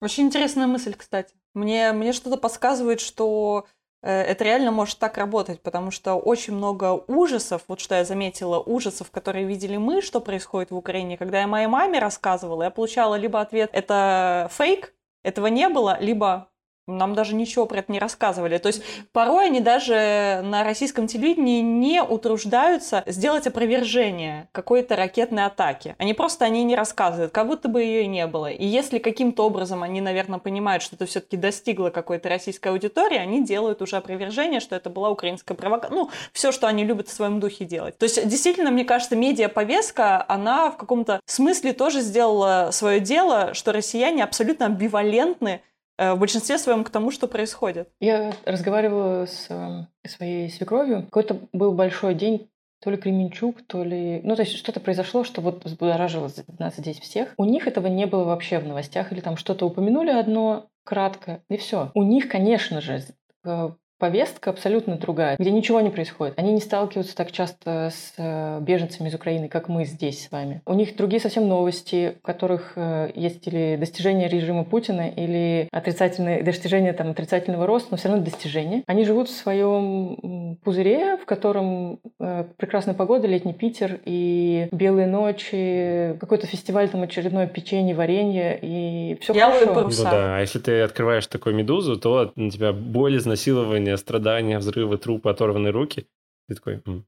[0.00, 1.34] Очень интересная мысль, кстати.
[1.54, 3.66] Мне, мне что-то подсказывает, что
[4.02, 9.10] это реально может так работать, потому что очень много ужасов, вот что я заметила, ужасов,
[9.10, 11.16] которые видели мы, что происходит в Украине.
[11.16, 16.48] Когда я моей маме рассказывала, я получала либо ответ «это фейк», этого не было, либо
[16.92, 18.58] нам даже ничего про это не рассказывали.
[18.58, 25.94] То есть порой они даже на российском телевидении не утруждаются сделать опровержение какой-то ракетной атаки.
[25.98, 28.50] Они просто о ней не рассказывают, как будто бы ее и не было.
[28.50, 33.44] И если каким-то образом они, наверное, понимают, что это все-таки достигло какой-то российской аудитории, они
[33.44, 35.94] делают уже опровержение, что это была украинская провокация.
[35.94, 37.98] Ну, все, что они любят в своем духе делать.
[37.98, 43.72] То есть, действительно, мне кажется, медиаповестка, она в каком-то смысле тоже сделала свое дело, что
[43.72, 45.62] россияне абсолютно амбивалентны
[45.98, 47.88] в большинстве своем к тому, что происходит.
[48.00, 51.04] Я разговаривала с эм, своей свекровью.
[51.04, 52.50] Какой-то был большой день,
[52.82, 54.20] то ли Кременчук, то ли...
[54.24, 56.28] Ну, то есть что-то произошло, что вот взбудоражило
[56.58, 57.32] нас здесь всех.
[57.36, 61.56] У них этого не было вообще в новостях, или там что-то упомянули одно кратко, и
[61.56, 61.92] все.
[61.94, 63.02] У них, конечно же,
[63.44, 63.70] э,
[64.02, 66.34] повестка абсолютно другая, где ничего не происходит.
[66.36, 70.60] Они не сталкиваются так часто с э, беженцами из Украины, как мы здесь с вами.
[70.66, 76.42] У них другие совсем новости, в которых э, есть или достижения режима Путина, или отрицательные
[76.42, 78.82] достижения там, отрицательного роста, но все равно достижения.
[78.88, 86.16] Они живут в своем пузыре, в котором э, прекрасная погода, летний Питер и белые ночи,
[86.18, 89.74] какой-то фестиваль, там очередное печенье, варенье, и все хорошо.
[89.74, 90.02] Паруса.
[90.02, 94.98] Ну да, а если ты открываешь такую медузу, то на тебя боль, изнасилование, страдания, взрывы,
[94.98, 96.06] трупы, оторванные руки.
[96.48, 96.82] Ты такой...
[96.86, 97.06] М".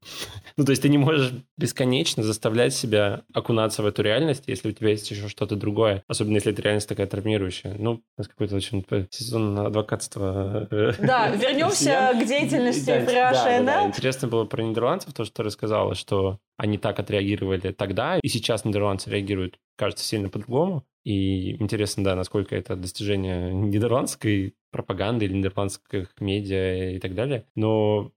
[0.57, 4.73] Ну, то есть ты не можешь бесконечно заставлять себя окунаться в эту реальность, если у
[4.73, 6.05] тебя есть еще что-то другое.
[6.07, 7.75] Особенно, если эта реальность такая травмирующая.
[7.79, 10.69] Ну, у нас какой-то очень сезон адвокатства.
[10.71, 16.39] Э, да, вернемся к деятельности Russia Интересно было про нидерландцев, то, что ты рассказала, что
[16.57, 20.85] они так отреагировали тогда, и сейчас нидерландцы реагируют, кажется, сильно по-другому.
[21.05, 27.45] И интересно, да, насколько это достижение нидерландской пропаганды или нидерландских медиа и так далее.
[27.55, 28.11] Но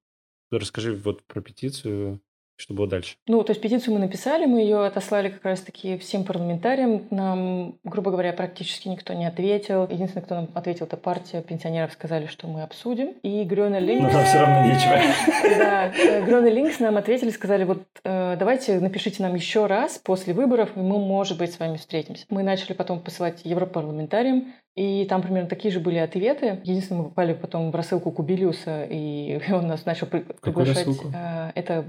[0.50, 2.20] расскажи вот про петицию,
[2.56, 3.18] что было дальше?
[3.28, 7.04] Ну, то есть петицию мы написали, мы ее отослали как раз-таки всем парламентариям.
[7.12, 9.88] Нам, грубо говоря, практически никто не ответил.
[9.88, 13.10] Единственное, кто нам ответил, это партия пенсионеров сказали, что мы обсудим.
[13.22, 14.12] И Грёна Линкс...
[14.12, 15.58] Но нам все равно нечего.
[15.60, 15.90] Да,
[16.26, 20.80] Грёна Линкс нам ответили, сказали, вот э, давайте напишите нам еще раз после выборов, и
[20.80, 22.26] мы, может быть, с вами встретимся.
[22.30, 26.60] Мы начали потом посылать европарламентариям, и там примерно такие же были ответы.
[26.64, 30.78] Единственное, мы попали потом в рассылку Кубилиуса, и он нас начал при- приглашать.
[30.78, 31.12] Рассылку?
[31.16, 31.86] Э, это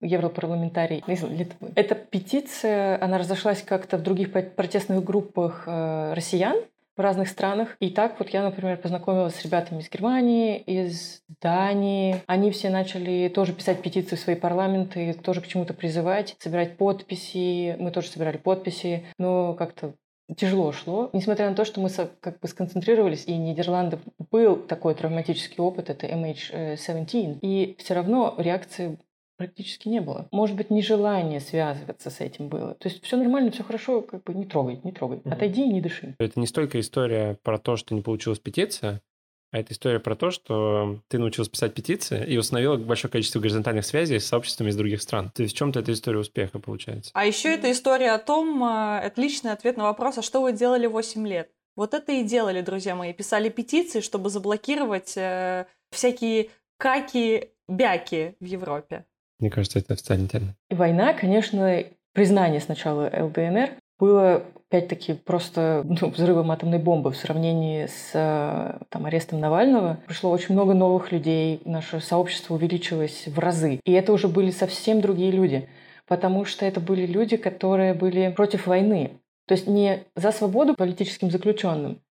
[0.00, 1.02] европарламентарий.
[1.74, 6.56] Эта петиция, она разошлась как-то в других протестных группах э, россиян,
[6.96, 7.76] в разных странах.
[7.80, 12.22] И так вот я, например, познакомилась с ребятами из Германии, из Дании.
[12.26, 17.76] Они все начали тоже писать петиции в свои парламенты, тоже к чему-то призывать, собирать подписи.
[17.80, 19.94] Мы тоже собирали подписи, но как-то
[20.36, 21.10] тяжело шло.
[21.12, 21.88] Несмотря на то, что мы
[22.20, 23.98] как бы сконцентрировались, и Нидерланды
[24.30, 28.98] был такой травматический опыт, это MH17, и все равно реакции
[29.38, 30.28] практически не было.
[30.32, 32.74] Может быть, нежелание связываться с этим было.
[32.74, 35.20] То есть все нормально, все хорошо, как бы не трогай, не трогай.
[35.24, 36.16] Отойди и не дыши.
[36.18, 39.00] Это не столько история про то, что не получилась петиция,
[39.50, 43.84] а это история про то, что ты научился писать петиции и установила большое количество горизонтальных
[43.84, 45.30] связей с сообществами из других стран.
[45.34, 47.10] То есть в чем-то это история успеха получается.
[47.14, 50.52] А еще это история о том, а, это личный ответ на вопрос, а что вы
[50.52, 51.50] делали 8 лет?
[51.76, 53.12] Вот это и делали, друзья мои.
[53.12, 59.04] Писали петиции, чтобы заблокировать э, всякие каки-бяки в Европе.
[59.38, 60.54] Мне кажется, это официальный термин.
[60.70, 61.84] Война, конечно,
[62.14, 69.06] признание сначала ЛДНР было опять-таки просто ну, взрывом атомной бомбы в сравнении с э, там,
[69.06, 69.98] арестом Навального.
[70.06, 73.80] Пришло очень много новых людей, наше сообщество увеличилось в разы.
[73.84, 75.68] И это уже были совсем другие люди,
[76.06, 79.12] потому что это были люди, которые были против войны.
[79.46, 82.02] То есть не за свободу политическим заключенным,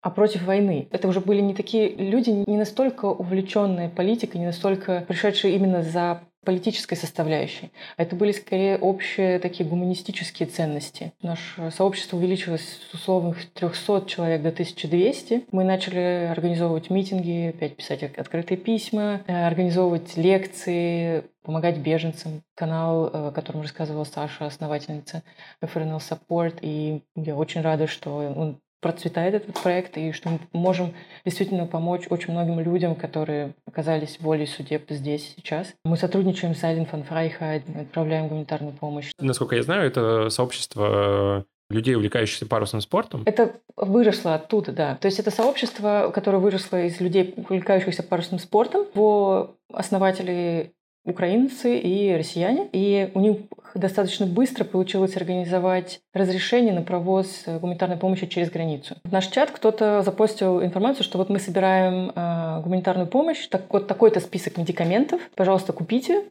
[0.00, 0.88] а против войны.
[0.90, 6.22] Это уже были не такие люди, не настолько увлеченные политикой, не настолько пришедшие именно за
[6.44, 7.70] политической составляющей.
[7.96, 11.12] Это были скорее общие такие гуманистические ценности.
[11.22, 15.46] Наше сообщество увеличилось с условных 300 человек до 1200.
[15.52, 22.42] Мы начали организовывать митинги, опять писать открытые письма, э, организовывать лекции, помогать беженцам.
[22.54, 25.22] Канал, э, о котором рассказывала Саша, основательница
[25.60, 26.58] FRNL Support.
[26.62, 32.06] И я очень рада, что он процветает этот проект и что мы можем действительно помочь
[32.10, 35.74] очень многим людям, которые оказались волей судеб здесь сейчас.
[35.84, 39.12] Мы сотрудничаем с Zeilen van Vrijheid, отправляем гуманитарную помощь.
[39.18, 43.22] Насколько я знаю, это сообщество людей, увлекающихся парусным спортом?
[43.26, 44.94] Это выросло оттуда, да.
[44.96, 48.86] То есть это сообщество, которое выросло из людей, увлекающихся парусным спортом.
[48.94, 50.72] Его основатели
[51.10, 53.36] украинцы и россияне, и у них
[53.74, 58.96] достаточно быстро получилось организовать разрешение на провоз гуманитарной помощи через границу.
[59.04, 63.86] В наш чат кто-то запостил информацию, что вот мы собираем э, гуманитарную помощь, так, вот
[63.86, 66.24] такой-то список медикаментов, пожалуйста, купите,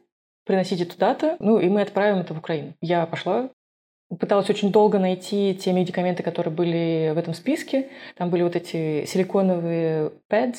[0.44, 2.74] приносите туда-то, ну и мы отправим это в Украину.
[2.80, 3.50] Я пошла,
[4.18, 7.88] пыталась очень долго найти те медикаменты, которые были в этом списке.
[8.16, 10.56] Там были вот эти силиконовые pads,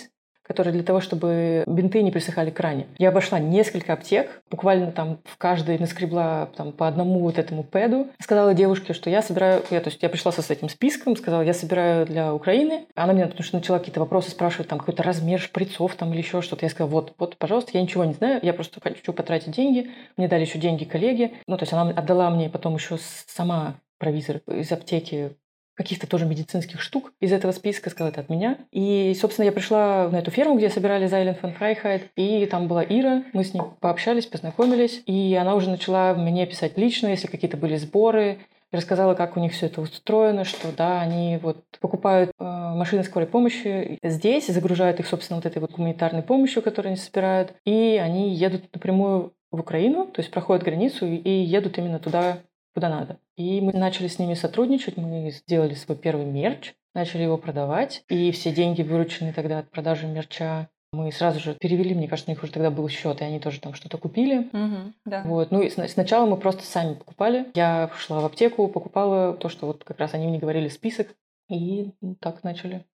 [0.51, 2.87] которые для того, чтобы бинты не присыхали к ране.
[2.97, 8.07] Я обошла несколько аптек, буквально там в каждой наскребла там, по одному вот этому пэду.
[8.21, 9.63] Сказала девушке, что я собираю...
[9.69, 12.85] Я, то есть я пришла со с этим списком, сказала, я собираю для Украины.
[12.95, 16.41] Она меня, потому что начала какие-то вопросы спрашивать, там какой-то размер шприцов там или еще
[16.41, 16.65] что-то.
[16.65, 19.89] Я сказала, вот, вот, пожалуйста, я ничего не знаю, я просто хочу потратить деньги.
[20.17, 21.33] Мне дали еще деньги коллеги.
[21.47, 25.37] Ну, то есть она отдала мне потом еще сама провизор из аптеки
[25.81, 28.57] каких-то тоже медицинских штук из этого списка, сказал, это от меня.
[28.71, 32.83] И, собственно, я пришла на эту ферму, где собирали Zeilen van Vrijheid, и там была
[32.83, 37.57] Ира, мы с ней пообщались, познакомились, и она уже начала мне писать лично, если какие-то
[37.57, 38.39] были сборы,
[38.71, 43.27] рассказала, как у них все это устроено, что да, они вот покупают э, машины скорой
[43.27, 48.33] помощи здесь, загружают их, собственно, вот этой вот гуманитарной помощью, которую они собирают, и они
[48.33, 52.37] едут напрямую в Украину, то есть проходят границу и едут именно туда,
[52.73, 53.19] куда надо.
[53.35, 58.31] И мы начали с ними сотрудничать, мы сделали свой первый мерч, начали его продавать, и
[58.31, 62.43] все деньги, вырученные тогда от продажи мерча, мы сразу же перевели, мне кажется, у них
[62.43, 64.49] уже тогда был счет, и они тоже там что-то купили.
[64.51, 65.21] Угу, да.
[65.23, 65.51] Вот.
[65.51, 67.47] Ну и сначала мы просто сами покупали.
[67.55, 71.15] Я шла в аптеку, покупала то, что вот как раз они мне говорили список,
[71.49, 72.85] и так начали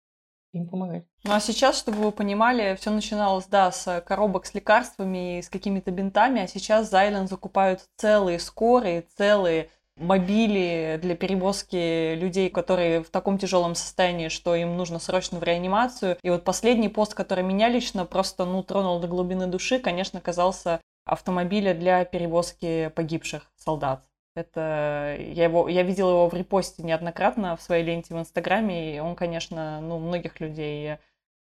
[0.52, 1.04] им помогать.
[1.24, 5.48] Ну а сейчас, чтобы вы понимали, все начиналось, да, с коробок с лекарствами и с
[5.48, 13.10] какими-то бинтами, а сейчас Зайлен закупают целые скорые, целые мобили для перевозки людей, которые в
[13.10, 16.18] таком тяжелом состоянии, что им нужно срочно в реанимацию.
[16.22, 20.80] И вот последний пост, который меня лично просто, ну, тронул до глубины души, конечно, казался
[21.06, 24.04] автомобиля для перевозки погибших солдат.
[24.36, 28.98] Это я его, я видела его в репосте неоднократно в своей ленте в Инстаграме, и
[29.00, 30.98] он, конечно, ну, многих людей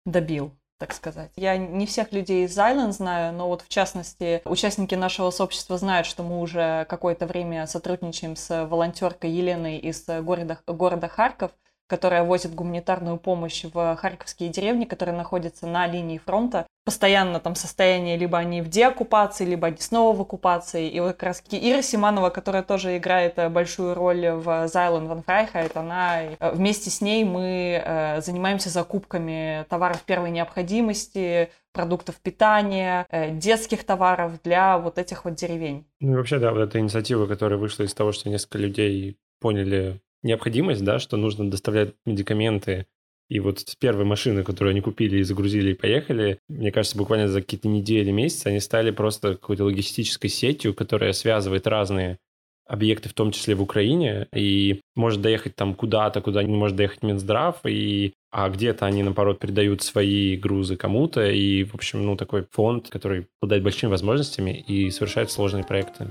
[0.04, 1.30] добил так сказать.
[1.36, 6.06] Я не всех людей из Island знаю, но вот в частности участники нашего сообщества знают,
[6.06, 11.52] что мы уже какое-то время сотрудничаем с волонтеркой Еленой из города, города Харьков,
[11.86, 16.66] которая возит гуманитарную помощь в харьковские деревни, которые находятся на линии фронта.
[16.84, 20.88] Постоянно там состояние, либо они в деоккупации, либо они снова в оккупации.
[20.88, 25.22] И вот как раз Ира Симанова, которая тоже играет э, большую роль в Зайлен Ван
[25.22, 33.06] Фрайхайт, она э, вместе с ней мы э, занимаемся закупками товаров первой необходимости, продуктов питания,
[33.32, 35.86] детских товаров для вот этих вот деревень.
[36.00, 40.00] Ну и вообще, да, вот эта инициатива, которая вышла из того, что несколько людей поняли
[40.24, 42.86] необходимость, да, что нужно доставлять медикаменты.
[43.28, 47.28] И вот с первой машины, которую они купили и загрузили и поехали, мне кажется, буквально
[47.28, 52.18] за какие-то недели, месяцы они стали просто какой-то логистической сетью, которая связывает разные
[52.66, 57.02] объекты, в том числе в Украине, и может доехать там куда-то, куда не может доехать
[57.02, 62.46] Минздрав, и, а где-то они, наоборот, передают свои грузы кому-то, и, в общем, ну, такой
[62.50, 66.08] фонд, который обладает большими возможностями и совершает сложные проекты.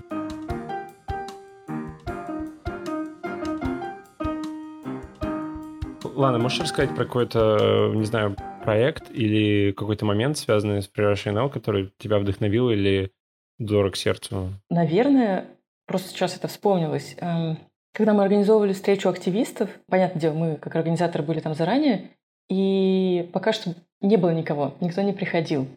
[6.15, 11.91] Ладно, можешь рассказать про какой-то, не знаю, проект или какой-то момент, связанный с превращением который
[11.97, 13.11] тебя вдохновил или
[13.57, 14.49] дорог сердцу?
[14.69, 15.45] Наверное,
[15.87, 17.15] просто сейчас это вспомнилось.
[17.19, 17.57] Эм,
[17.93, 22.11] когда мы организовывали встречу активистов, понятное дело, мы как организаторы были там заранее,
[22.47, 25.67] и пока что не было никого, никто не приходил.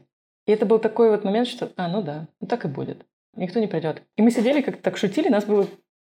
[0.47, 3.07] И это был такой вот момент, что, а, ну да, ну так и будет.
[3.35, 4.03] Никто не придет.
[4.17, 5.67] И мы сидели, как-то так шутили, нас было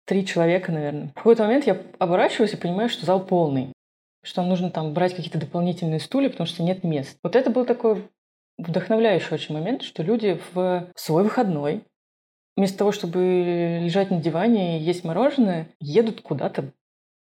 [0.06, 1.08] три человека, наверное.
[1.08, 3.71] В какой-то момент я оборачиваюсь и понимаю, что зал полный
[4.22, 7.18] что нужно там брать какие-то дополнительные стулья, потому что нет мест.
[7.22, 8.08] Вот это был такой
[8.58, 11.84] вдохновляющий очень момент, что люди в свой выходной,
[12.56, 16.72] вместо того, чтобы лежать на диване и есть мороженое, едут куда-то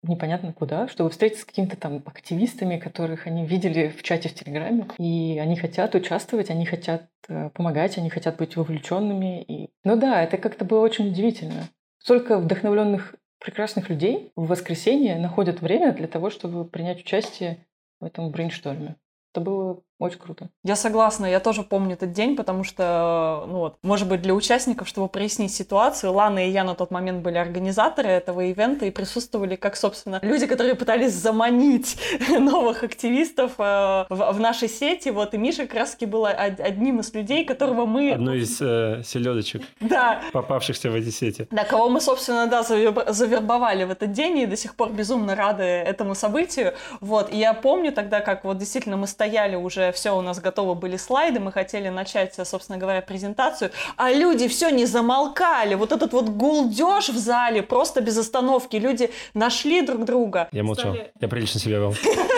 [0.03, 4.87] непонятно куда, чтобы встретиться с какими-то там активистами, которых они видели в чате в Телеграме.
[4.99, 9.43] И они хотят участвовать, они хотят э, помогать, они хотят быть вовлеченными.
[9.43, 9.71] И...
[9.85, 11.69] Ну да, это как-то было очень удивительно.
[11.99, 17.66] Столько вдохновленных прекрасных людей в воскресенье находят время для того, чтобы принять участие
[17.98, 18.96] в этом брейншторме.
[19.33, 20.49] Это было очень круто.
[20.65, 24.89] Я согласна, я тоже помню этот день, потому что, ну вот, может быть, для участников,
[24.89, 29.57] чтобы прояснить ситуацию, Лана и я на тот момент были организаторы этого ивента и присутствовали
[29.57, 31.99] как, собственно, люди, которые пытались заманить
[32.31, 37.45] новых активистов э, в, в нашей сети, вот, и Миша раз был одним из людей,
[37.45, 38.12] которого мы...
[38.12, 40.22] Одной из э, селедочек, да.
[40.33, 41.47] попавшихся в эти сети.
[41.51, 45.62] Да, кого мы, собственно, да, завербовали в этот день и до сих пор безумно рады
[45.62, 50.16] этому событию, вот, и я помню тогда, как вот действительно мы стояли уже уже все,
[50.16, 54.86] у нас готовы были слайды, мы хотели начать, собственно говоря, презентацию, а люди все не
[54.86, 55.74] замолкали.
[55.74, 58.76] Вот этот вот гулдеж в зале просто без остановки.
[58.76, 60.49] Люди нашли друг друга.
[60.53, 60.95] Я молчал.
[60.95, 61.12] Стали...
[61.20, 61.95] Я прилично себя вел.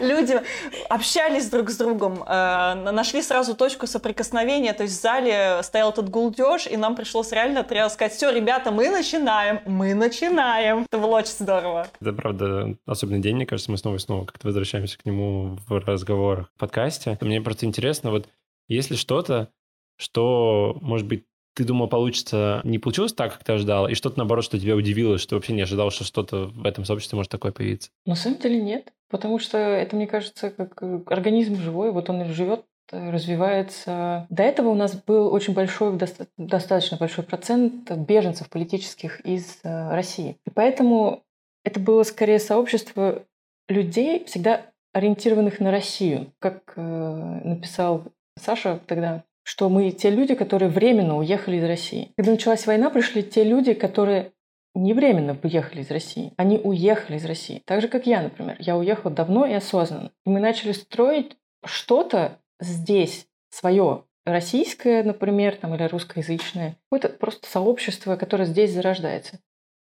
[0.00, 0.40] Люди
[0.88, 6.08] общались друг с другом, э, нашли сразу точку соприкосновения, то есть в зале стоял этот
[6.08, 10.86] гулдеж, и нам пришлось реально треба сказать, все, ребята, мы начинаем, мы начинаем.
[10.90, 11.86] Это было очень здорово.
[12.00, 15.78] Это, правда, особенный день, мне кажется, мы снова и снова как-то возвращаемся к нему в
[15.78, 17.18] разговорах в подкасте.
[17.20, 18.28] Мне просто интересно, вот
[18.68, 19.50] если что-то,
[19.96, 21.24] что, может быть,
[21.54, 25.18] ты думал, получится, не получилось так, как ты ожидал, и что-то, наоборот, что тебя удивило,
[25.18, 27.90] что вообще не ожидал, что что-то в этом сообществе может такое появиться?
[28.06, 32.24] На самом деле нет, потому что это, мне кажется, как э, организм живой, вот он
[32.26, 34.26] живет э, развивается.
[34.28, 35.96] До этого у нас был очень большой,
[36.36, 40.36] достаточно большой процент беженцев политических из э, России.
[40.46, 41.22] И поэтому
[41.64, 43.22] это было скорее сообщество
[43.68, 46.32] людей, всегда ориентированных на Россию.
[46.38, 48.04] Как написал
[48.38, 52.12] Саша тогда, что мы те люди, которые временно уехали из России.
[52.16, 54.32] Когда началась война, пришли те люди, которые
[54.74, 56.32] не временно уехали из России.
[56.36, 57.62] Они уехали из России.
[57.64, 58.56] Так же, как я, например.
[58.58, 60.10] Я уехал давно и осознанно.
[60.26, 66.76] И мы начали строить что-то здесь, свое, российское, например, там, или русскоязычное.
[66.90, 69.38] Какое-то просто сообщество, которое здесь зарождается.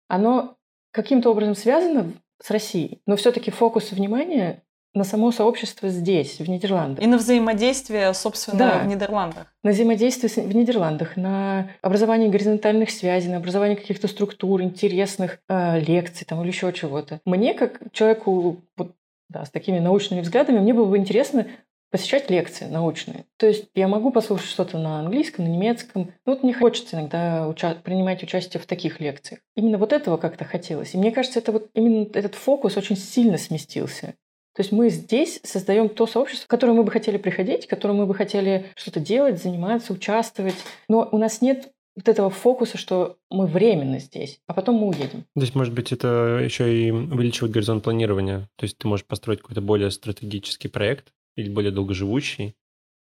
[0.08, 0.56] Оно
[0.92, 4.64] каким-то образом связано с Россией, но все-таки фокус внимания
[4.94, 7.04] на само сообщество здесь, в Нидерландах.
[7.04, 8.80] И на взаимодействие, собственно, да.
[8.80, 9.54] в Нидерландах.
[9.64, 16.26] На взаимодействие в Нидерландах, на образование горизонтальных связей, на образование каких-то структур, интересных э, лекций
[16.26, 17.22] там, или еще чего-то.
[17.26, 18.96] Мне, как человеку вот,
[19.30, 21.46] да, с такими научными взглядами, мне было бы интересно
[21.92, 23.26] посещать лекции научные.
[23.38, 26.14] То есть я могу послушать что-то на английском, на немецком.
[26.26, 29.40] Но вот мне хочется иногда уча- принимать участие в таких лекциях.
[29.56, 30.94] Именно вот этого как-то хотелось.
[30.94, 34.16] И мне кажется, это вот именно этот фокус очень сильно сместился.
[34.60, 37.96] То есть мы здесь создаем то сообщество, в которое мы бы хотели приходить, в котором
[37.96, 40.56] мы бы хотели что-то делать, заниматься, участвовать.
[40.90, 45.24] Но у нас нет вот этого фокуса, что мы временно здесь, а потом мы уедем.
[45.34, 48.50] То есть, может быть, это еще и увеличивает горизонт планирования.
[48.58, 52.58] То есть ты можешь построить какой-то более стратегический проект или более долгоживущий,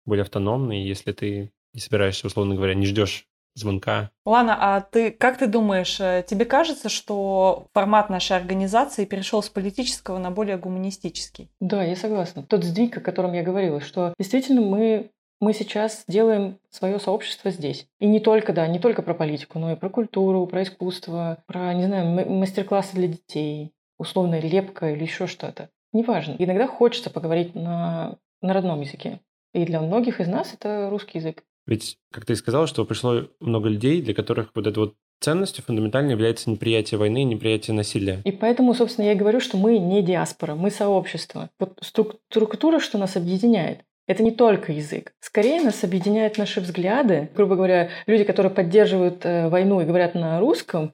[0.04, 4.12] более автономный, если ты не собираешься, условно говоря, не ждешь звонка.
[4.26, 9.50] Лана, а ты как ты думаешь, э, тебе кажется, что формат нашей организации перешел с
[9.50, 11.50] политического на более гуманистический?
[11.60, 12.44] Да, я согласна.
[12.44, 15.10] Тот сдвиг, о котором я говорила, что действительно мы
[15.42, 17.88] мы сейчас делаем свое сообщество здесь.
[18.00, 21.74] И не только, да, не только про политику, но и про культуру, про искусство, про,
[21.74, 25.70] не знаю, мастер-классы для детей, условная лепка или еще что-то.
[25.94, 26.36] Неважно.
[26.40, 29.20] Иногда хочется поговорить на, на родном языке.
[29.54, 31.44] И для многих из нас это русский язык.
[31.68, 36.12] Ведь, как ты сказал, что пришло много людей, для которых вот эта вот ценностью фундаментально
[36.12, 38.22] является неприятие войны, неприятие насилия.
[38.26, 41.50] И поэтому, собственно, я и говорю, что мы не диаспора, мы сообщество.
[41.60, 45.14] Вот структура, что нас объединяет, это не только язык.
[45.20, 47.30] Скорее нас объединяют наши взгляды.
[47.36, 50.94] Грубо говоря, люди, которые поддерживают э, войну и говорят на русском,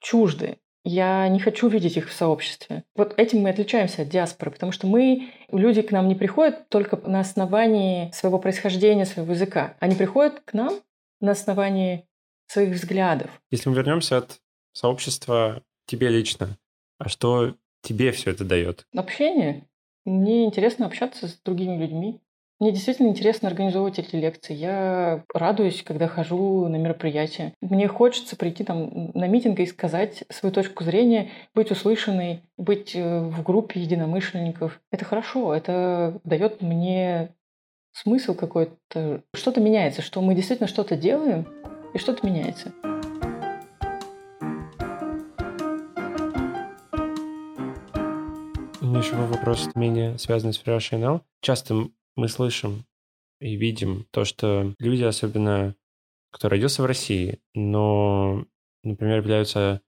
[0.00, 0.58] чужды.
[0.84, 2.84] Я не хочу видеть их в сообществе.
[2.96, 6.96] Вот этим мы отличаемся от диаспоры, потому что мы, люди к нам не приходят только
[7.08, 9.76] на основании своего происхождения, своего языка.
[9.80, 10.80] Они приходят к нам
[11.20, 12.06] на основании
[12.46, 13.30] своих взглядов.
[13.50, 14.40] Если мы вернемся от
[14.72, 16.56] сообщества тебе лично,
[16.98, 18.86] а что тебе все это дает?
[18.94, 19.66] Общение.
[20.04, 22.20] Мне интересно общаться с другими людьми.
[22.60, 24.52] Мне действительно интересно организовывать эти лекции.
[24.52, 27.54] Я радуюсь, когда хожу на мероприятия.
[27.62, 33.20] Мне хочется прийти там на митинг и сказать свою точку зрения, быть услышанной, быть э,
[33.20, 34.78] в группе единомышленников.
[34.92, 37.34] Это хорошо, это дает мне
[37.92, 39.22] смысл какой-то.
[39.32, 41.46] Что-то меняется, что мы действительно что-то делаем,
[41.94, 42.74] и что-то меняется.
[48.82, 52.84] У меня еще вопрос менее связанный с Fresh Часто мы слышим
[53.40, 55.74] и видим то, что люди, особенно
[56.30, 58.44] кто родился в России, но,
[58.82, 59.82] например, являются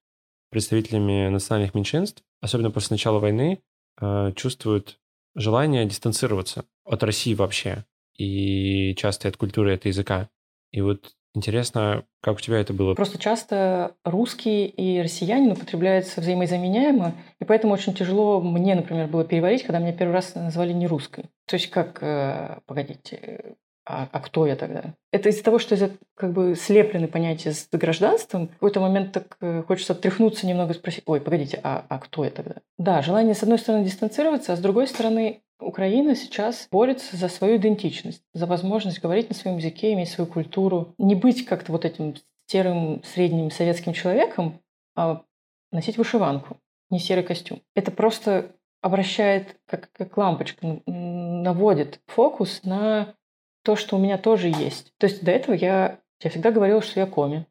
[0.50, 3.62] представителями национальных меньшинств, особенно после начала войны,
[4.00, 4.98] э, чувствуют
[5.34, 10.28] желание дистанцироваться от России вообще, и часто от культуры, от языка.
[10.72, 12.94] И вот Интересно, как у тебя это было?
[12.94, 19.62] Просто часто русский и россиянин употребляются взаимозаменяемо, и поэтому очень тяжело мне, например, было переварить,
[19.62, 21.30] когда меня первый раз назвали не русской.
[21.46, 23.54] То есть как, э, погодите,
[23.84, 24.94] а, а кто я тогда?
[25.10, 28.48] Это из-за того, что это как бы слеплены понятия с гражданством.
[28.48, 32.24] В какой-то момент так э, хочется отряхнуться немного и спросить, ой, погодите, а, а кто
[32.24, 32.56] я тогда?
[32.78, 37.56] Да, желание, с одной стороны, дистанцироваться, а с другой стороны, Украина сейчас борется за свою
[37.56, 42.14] идентичность, за возможность говорить на своем языке, иметь свою культуру, не быть как-то вот этим
[42.46, 44.60] серым средним советским человеком,
[44.94, 45.22] а
[45.70, 46.58] носить вышиванку,
[46.90, 47.62] не серый костюм.
[47.74, 53.14] Это просто обращает как, как лампочка наводит фокус на
[53.62, 54.92] то, что у меня тоже есть.
[54.98, 57.46] То есть до этого я, я всегда говорила, что я коми.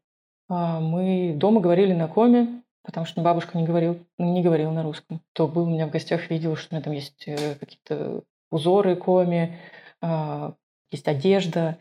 [0.50, 5.22] А мы дома говорили на коме, потому что бабушка не, говорил, не говорила на русском.
[5.34, 8.96] То был у меня в гостях, видел, что у меня там есть э, какие-то узоры
[8.96, 9.58] коми,
[10.02, 10.54] а,
[10.92, 11.78] есть одежда.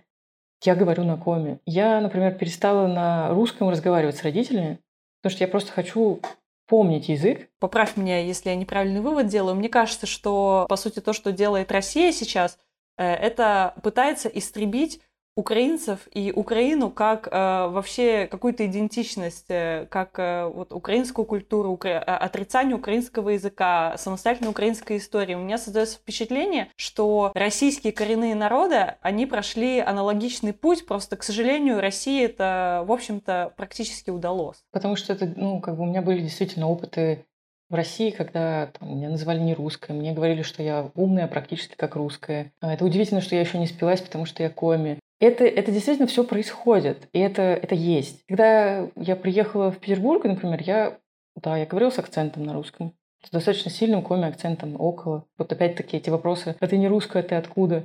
[0.63, 1.59] Я говорю на коме.
[1.67, 4.79] Я, например, перестала на русском разговаривать с родителями,
[5.21, 6.21] потому что я просто хочу
[6.69, 7.49] помнить язык.
[7.59, 9.57] Поправь меня, если я неправильный вывод делаю.
[9.57, 12.59] Мне кажется, что, по сути, то, что делает Россия сейчас,
[13.05, 15.01] это пытается истребить
[15.37, 21.99] украинцев и Украину как э, вообще какую-то идентичность, э, как э, вот украинскую культуру, укра...
[21.99, 25.35] отрицание украинского языка, самостоятельной украинской истории.
[25.35, 31.81] У меня создается впечатление, что российские коренные народы, они прошли аналогичный путь, просто, к сожалению,
[31.81, 34.59] России это, в общем-то, практически удалось.
[34.73, 37.25] Потому что это, ну, как бы у меня были действительно опыты
[37.71, 41.95] в России, когда там, меня называли не русской, мне говорили, что я умная практически как
[41.95, 42.53] русская.
[42.61, 44.99] А это удивительно, что я еще не спилась, потому что я коми.
[45.21, 48.25] Это, это действительно все происходит, и это, это есть.
[48.27, 50.99] Когда я приехала в Петербург, например, я,
[51.37, 52.95] да, я говорила с акцентом на русском.
[53.23, 55.27] С достаточно сильным коми-акцентом около.
[55.37, 56.57] Вот опять-таки эти вопросы.
[56.59, 57.85] А ты не русская, ты откуда?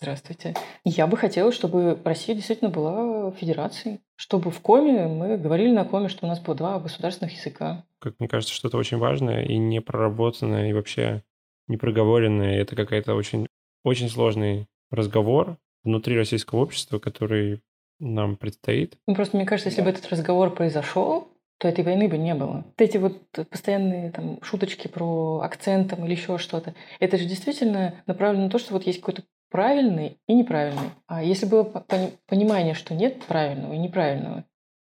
[0.00, 0.54] Здравствуйте.
[0.84, 4.00] Я бы хотела, чтобы Россия действительно была федерацией.
[4.16, 7.84] Чтобы в коме мы говорили на коме, что у нас было два государственных языка.
[8.00, 11.22] Как мне кажется, что это очень важное и не проработанное, и вообще
[11.68, 12.60] не проговоренное.
[12.60, 13.46] Это какая-то очень,
[13.82, 17.62] очень сложный разговор, внутри российского общества, который
[18.00, 18.98] нам предстоит.
[19.06, 21.28] Ну, просто мне кажется, если бы этот разговор произошел,
[21.58, 22.64] то этой войны бы не было.
[22.66, 23.16] Вот эти вот
[23.48, 28.58] постоянные там шуточки про акцент там, или еще что-то, это же действительно направлено на то,
[28.58, 29.22] что вот есть какой-то
[29.54, 30.90] правильный и неправильный.
[31.06, 34.44] А если было понимание, что нет правильного и неправильного,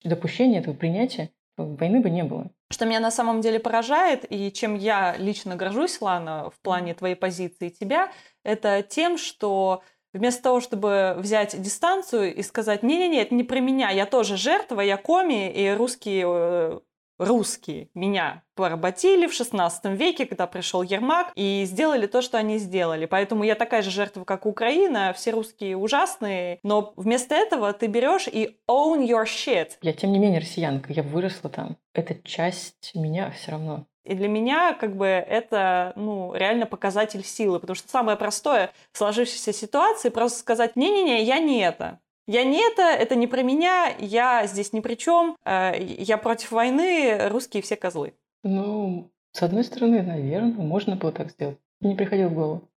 [0.02, 2.50] допущение этого принятия, войны бы не было.
[2.72, 7.16] Что меня на самом деле поражает, и чем я лично горжусь, Лана, в плане твоей
[7.16, 9.84] позиции тебя, это тем, что
[10.14, 14.80] Вместо того, чтобы взять дистанцию и сказать, не-не-не, это не про меня, я тоже жертва,
[14.80, 16.80] я коми, и русские, э,
[17.18, 23.06] русские меня поработили в 16 веке, когда пришел Ермак, и сделали то, что они сделали.
[23.06, 28.28] Поэтому я такая же жертва, как Украина, все русские ужасные, но вместо этого ты берешь
[28.28, 29.72] и own your shit.
[29.82, 31.78] Я, тем не менее, россиянка, я выросла там.
[31.94, 33.86] Это часть меня все равно.
[34.06, 38.98] И для меня как бы это ну, реально показатель силы, потому что самое простое в
[39.00, 42.00] сложившейся ситуации просто сказать «не-не-не, я не это».
[42.28, 46.52] Я не это, это не про меня, я здесь ни при чем, э, я против
[46.52, 48.16] войны, русские все козлы.
[48.44, 51.60] Ну, с одной стороны, наверное, можно было так сделать.
[51.82, 52.70] Не приходило в голову.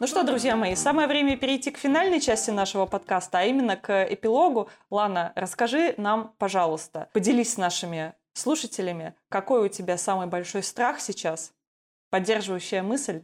[0.00, 4.06] Ну что, друзья мои, самое время перейти к финальной части нашего подкаста, а именно к
[4.10, 4.70] эпилогу.
[4.88, 11.52] Лана, расскажи нам, пожалуйста, поделись с нашими слушателями, какой у тебя самый большой страх сейчас,
[12.10, 13.22] поддерживающая мысль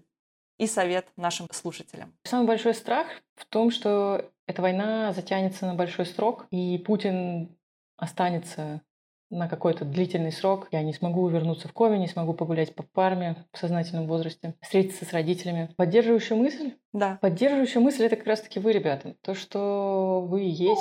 [0.59, 2.15] и совет нашим слушателям.
[2.25, 7.57] Самый большой страх в том, что эта война затянется на большой срок, и Путин
[7.97, 8.83] останется
[9.29, 10.69] на какой-то длительный срок.
[10.71, 15.05] Я не смогу вернуться в Коми, не смогу погулять по парме в сознательном возрасте, встретиться
[15.05, 15.75] с родителями.
[15.77, 16.75] Поддерживающая мысль?
[16.93, 17.19] Да.
[17.21, 19.17] Поддерживающая мысль— это как раз-таки вы, ребята.
[19.23, 20.81] То, что вы есть,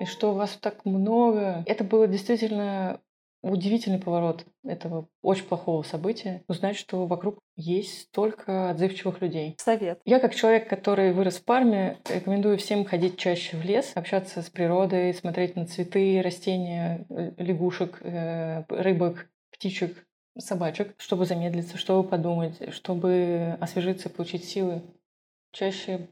[0.00, 1.64] и что вас так много.
[1.66, 3.00] Это было действительно
[3.42, 6.42] удивительный поворот этого очень плохого события.
[6.48, 9.56] Узнать, что вокруг есть столько отзывчивых людей.
[9.58, 10.00] Совет.
[10.04, 14.50] Я, как человек, который вырос в Парме, рекомендую всем ходить чаще в лес, общаться с
[14.50, 20.06] природой, смотреть на цветы, растения, э, лягушек, э, рыбок, птичек,
[20.38, 24.82] собачек, чтобы замедлиться, чтобы подумать, чтобы освежиться, получить силы.
[25.52, 26.08] Чаще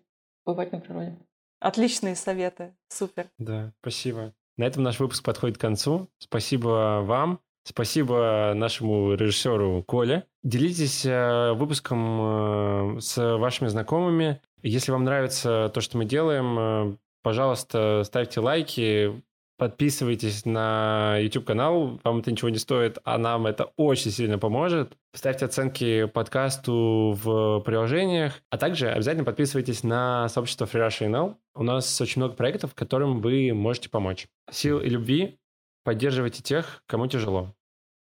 [0.47, 1.17] бывать на природе.
[1.61, 2.75] Отличные советы.
[2.89, 3.31] Супер.
[3.39, 4.35] Да, спасибо.
[4.57, 6.09] На этом наш выпуск подходит к концу.
[6.19, 7.41] Спасибо вам.
[7.67, 10.27] Спасибо нашему режиссеру Коле.
[10.43, 14.41] Делитесь э, выпуском э, с вашими знакомыми.
[14.63, 19.23] Если вам нравится то, что мы делаем, э, пожалуйста, ставьте лайки,
[19.57, 24.97] Подписывайтесь на YouTube-канал, вам это ничего не стоит, а нам это очень сильно поможет.
[25.15, 31.37] Ставьте оценки подкасту в приложениях, а также обязательно подписывайтесь на сообщество Free Russia NL.
[31.55, 34.27] У нас очень много проектов, которым вы можете помочь.
[34.51, 35.39] Сил и любви
[35.85, 37.55] поддерживайте тех, кому тяжело.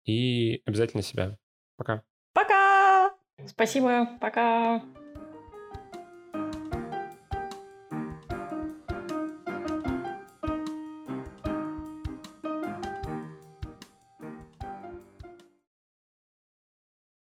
[0.05, 1.39] И обязательно себя.
[1.77, 2.03] Пока.
[2.35, 3.15] Пока!
[3.47, 4.83] Спасибо, пока.